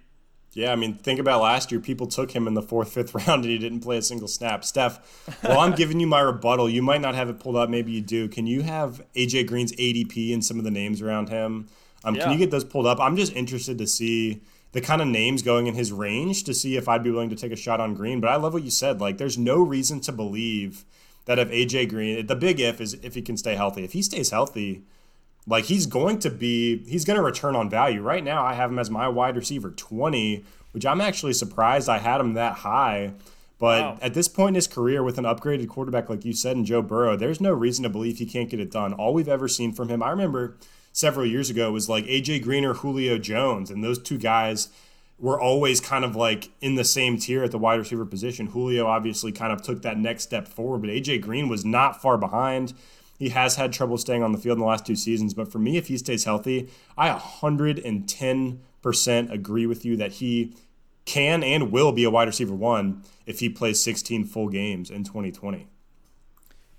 [0.53, 1.79] Yeah, I mean, think about last year.
[1.79, 4.65] People took him in the fourth, fifth round, and he didn't play a single snap.
[4.65, 4.99] Steph,
[5.41, 7.69] while I'm giving you my rebuttal, you might not have it pulled up.
[7.69, 8.27] Maybe you do.
[8.27, 11.67] Can you have AJ Green's ADP and some of the names around him?
[12.03, 12.23] Um, yeah.
[12.23, 12.99] Can you get those pulled up?
[12.99, 14.41] I'm just interested to see
[14.77, 17.35] the kind of names going in his range to see if I'd be willing to
[17.35, 18.21] take a shot on Green.
[18.21, 19.01] But I love what you said.
[19.01, 20.85] Like, there's no reason to believe
[21.25, 23.83] that if AJ Green, the big if is if he can stay healthy.
[23.83, 24.83] If he stays healthy,
[25.47, 28.03] like he's going to be, he's going to return on value.
[28.03, 31.97] Right now, I have him as my wide receiver 20, which I'm actually surprised I
[31.97, 33.13] had him that high.
[33.57, 33.97] But wow.
[33.99, 36.83] at this point in his career, with an upgraded quarterback like you said, in Joe
[36.83, 38.93] Burrow, there's no reason to believe he can't get it done.
[38.93, 40.55] All we've ever seen from him, I remember
[40.97, 44.69] several years ago, was like AJ Green or Julio Jones, and those two guys
[45.19, 48.47] were always kind of like in the same tier at the wide receiver position.
[48.47, 52.17] Julio obviously kind of took that next step forward, but AJ Green was not far
[52.17, 52.73] behind.
[53.19, 55.59] He has had trouble staying on the field in the last two seasons, but for
[55.59, 56.67] me, if he stays healthy,
[56.97, 60.55] I 110% agree with you that he
[61.05, 65.03] can and will be a wide receiver one if he plays 16 full games in
[65.03, 65.67] 2020.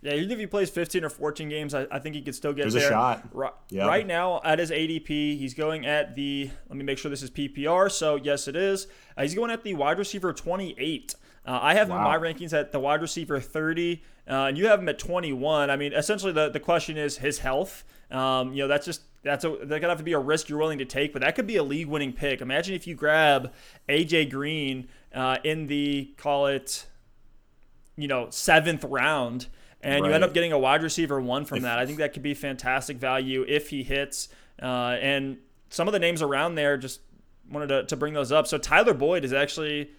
[0.08, 2.54] Yeah, even if he plays 15 or 14 games, I, I think he could still
[2.54, 2.86] get There's there.
[2.86, 3.28] a shot.
[3.32, 7.22] Right, right now, at his ADP, he's going at the, let me make sure this
[7.22, 7.92] is PPR.
[7.92, 8.86] So, yes, it is.
[9.16, 11.14] Uh, he's going at the wide receiver 28.
[11.44, 12.04] Uh, I have wow.
[12.04, 15.70] my rankings at the wide receiver 30, uh, and you have him at 21.
[15.70, 17.84] I mean, essentially, the, the question is his health.
[18.10, 20.58] Um, you know, that's just that's a that could have to be a risk you're
[20.58, 22.40] willing to take, but that could be a league winning pick.
[22.40, 23.52] Imagine if you grab
[23.88, 26.86] AJ Green uh, in the call it,
[27.96, 29.48] you know, seventh round,
[29.80, 30.08] and right.
[30.08, 31.78] you end up getting a wide receiver one from if, that.
[31.78, 34.28] I think that could be fantastic value if he hits.
[34.60, 35.38] Uh, and
[35.70, 37.00] some of the names around there just
[37.50, 38.46] wanted to, to bring those up.
[38.46, 39.90] So Tyler Boyd is actually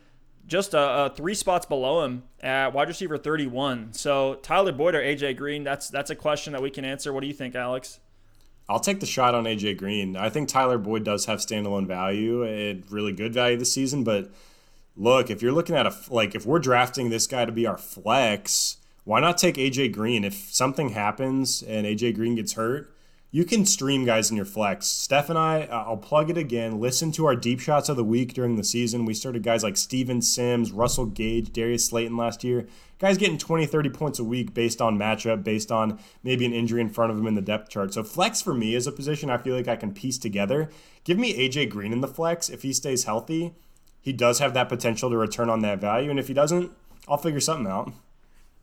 [0.45, 3.93] just uh, uh, three spots below him at wide receiver 31.
[3.93, 7.13] So Tyler Boyd or AJ Green, that's that's a question that we can answer.
[7.13, 7.99] What do you think, Alex?
[8.67, 10.15] I'll take the shot on AJ Green.
[10.15, 14.32] I think Tyler Boyd does have standalone value and really good value this season, but
[14.95, 17.77] look, if you're looking at a like if we're drafting this guy to be our
[17.77, 18.77] flex,
[19.10, 20.24] why not take AJ Green?
[20.24, 22.95] If something happens and AJ Green gets hurt,
[23.32, 24.86] you can stream guys in your flex.
[24.86, 26.80] Steph and I, uh, I'll plug it again.
[26.80, 29.05] Listen to our deep shots of the week during the season.
[29.05, 32.68] We started guys like Steven Sims, Russell Gage, Darius Slayton last year.
[32.99, 36.80] Guys getting 20, 30 points a week based on matchup, based on maybe an injury
[36.80, 37.95] in front of them in the depth chart.
[37.95, 40.70] So, flex for me is a position I feel like I can piece together.
[41.03, 42.47] Give me AJ Green in the flex.
[42.47, 43.55] If he stays healthy,
[43.99, 46.12] he does have that potential to return on that value.
[46.12, 46.70] And if he doesn't,
[47.07, 47.91] I'll figure something out.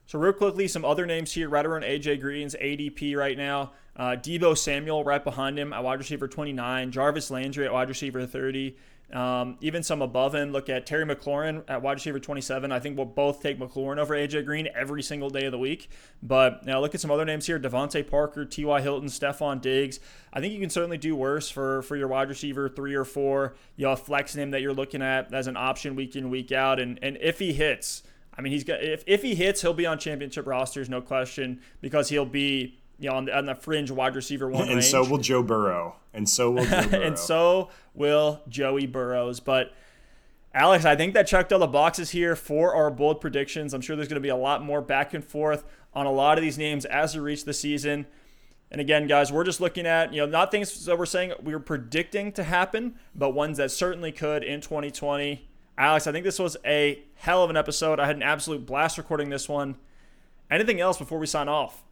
[0.07, 3.73] So, real quickly, some other names here right around AJ Green's ADP right now.
[3.97, 6.93] Uh, Deebo Samuel right behind him at wide receiver 29.
[6.93, 8.77] Jarvis Landry at wide receiver 30.
[9.13, 10.53] Um, even some above him.
[10.53, 12.71] Look at Terry McLaurin at wide receiver 27.
[12.71, 15.91] I think we'll both take McLaurin over AJ Green every single day of the week.
[16.23, 18.81] But now look at some other names here: DeVante Parker, T.Y.
[18.81, 20.01] Hilton, Stefon Diggs.
[20.33, 23.55] I think you can certainly do worse for for your wide receiver three or four.
[23.77, 26.81] You have flex name that you're looking at as an option week in week out,
[26.81, 28.03] and and if he hits.
[28.39, 31.61] I mean, he's got if, if he hits, he'll be on championship rosters, no question,
[31.80, 34.62] because he'll be you know on the, on the fringe wide receiver one.
[34.62, 34.84] and range.
[34.84, 37.03] so will Joe Burrow, and so will Joe Burrow.
[37.03, 39.41] and so will Joey Burrows.
[39.41, 39.72] But
[40.55, 43.74] Alex, I think that checked all the boxes here for our bold predictions.
[43.74, 46.39] I'm sure there's going to be a lot more back and forth on a lot
[46.39, 48.07] of these names as we reach the season.
[48.70, 51.53] And again, guys, we're just looking at, you know, not things that we're saying we
[51.53, 55.47] are predicting to happen, but ones that certainly could in 2020.
[55.79, 58.01] Alex, I think this was a hell of an episode.
[58.01, 59.77] I had an absolute blast recording this one.
[60.51, 61.83] Anything else before we sign off?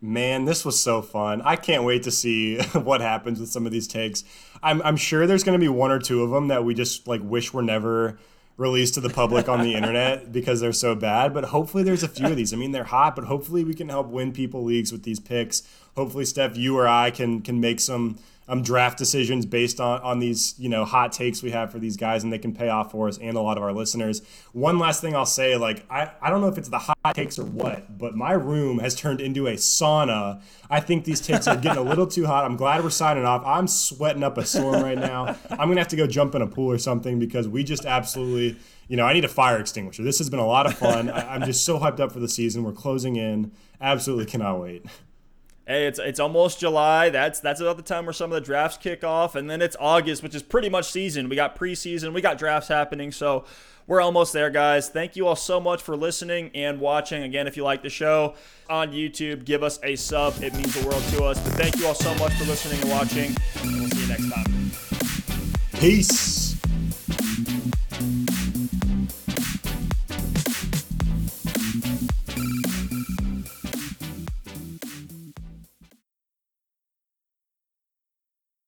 [0.00, 1.42] Man, this was so fun.
[1.42, 4.24] I can't wait to see what happens with some of these takes.
[4.62, 7.06] I'm, I'm sure there's going to be one or two of them that we just
[7.06, 8.18] like wish were never
[8.56, 11.34] released to the public on the internet because they're so bad.
[11.34, 12.52] But hopefully, there's a few of these.
[12.52, 15.62] I mean, they're hot, but hopefully, we can help win people leagues with these picks.
[15.96, 18.18] Hopefully, Steph, you or I can can make some
[18.48, 21.96] um, draft decisions based on on these you know hot takes we have for these
[21.96, 24.22] guys, and they can pay off for us and a lot of our listeners.
[24.52, 27.38] One last thing I'll say, like I I don't know if it's the hot takes
[27.38, 30.42] or what, but my room has turned into a sauna.
[30.68, 32.44] I think these takes are getting a little too hot.
[32.44, 33.42] I'm glad we're signing off.
[33.46, 35.36] I'm sweating up a storm right now.
[35.50, 38.58] I'm gonna have to go jump in a pool or something because we just absolutely
[38.88, 40.02] you know, I need a fire extinguisher.
[40.02, 41.08] This has been a lot of fun.
[41.08, 42.62] I, am just so hyped up for the season.
[42.62, 43.52] We're closing in.
[43.80, 44.84] Absolutely cannot wait.
[45.72, 47.08] Hey, it's it's almost July.
[47.08, 49.74] That's that's about the time where some of the drafts kick off, and then it's
[49.80, 51.30] August, which is pretty much season.
[51.30, 53.46] We got preseason, we got drafts happening, so
[53.86, 54.90] we're almost there, guys.
[54.90, 57.22] Thank you all so much for listening and watching.
[57.22, 58.34] Again, if you like the show
[58.68, 60.42] on YouTube, give us a sub.
[60.42, 61.40] It means the world to us.
[61.40, 63.34] But thank you all so much for listening and watching.
[63.64, 65.80] We'll see you next time.
[65.80, 66.51] Peace.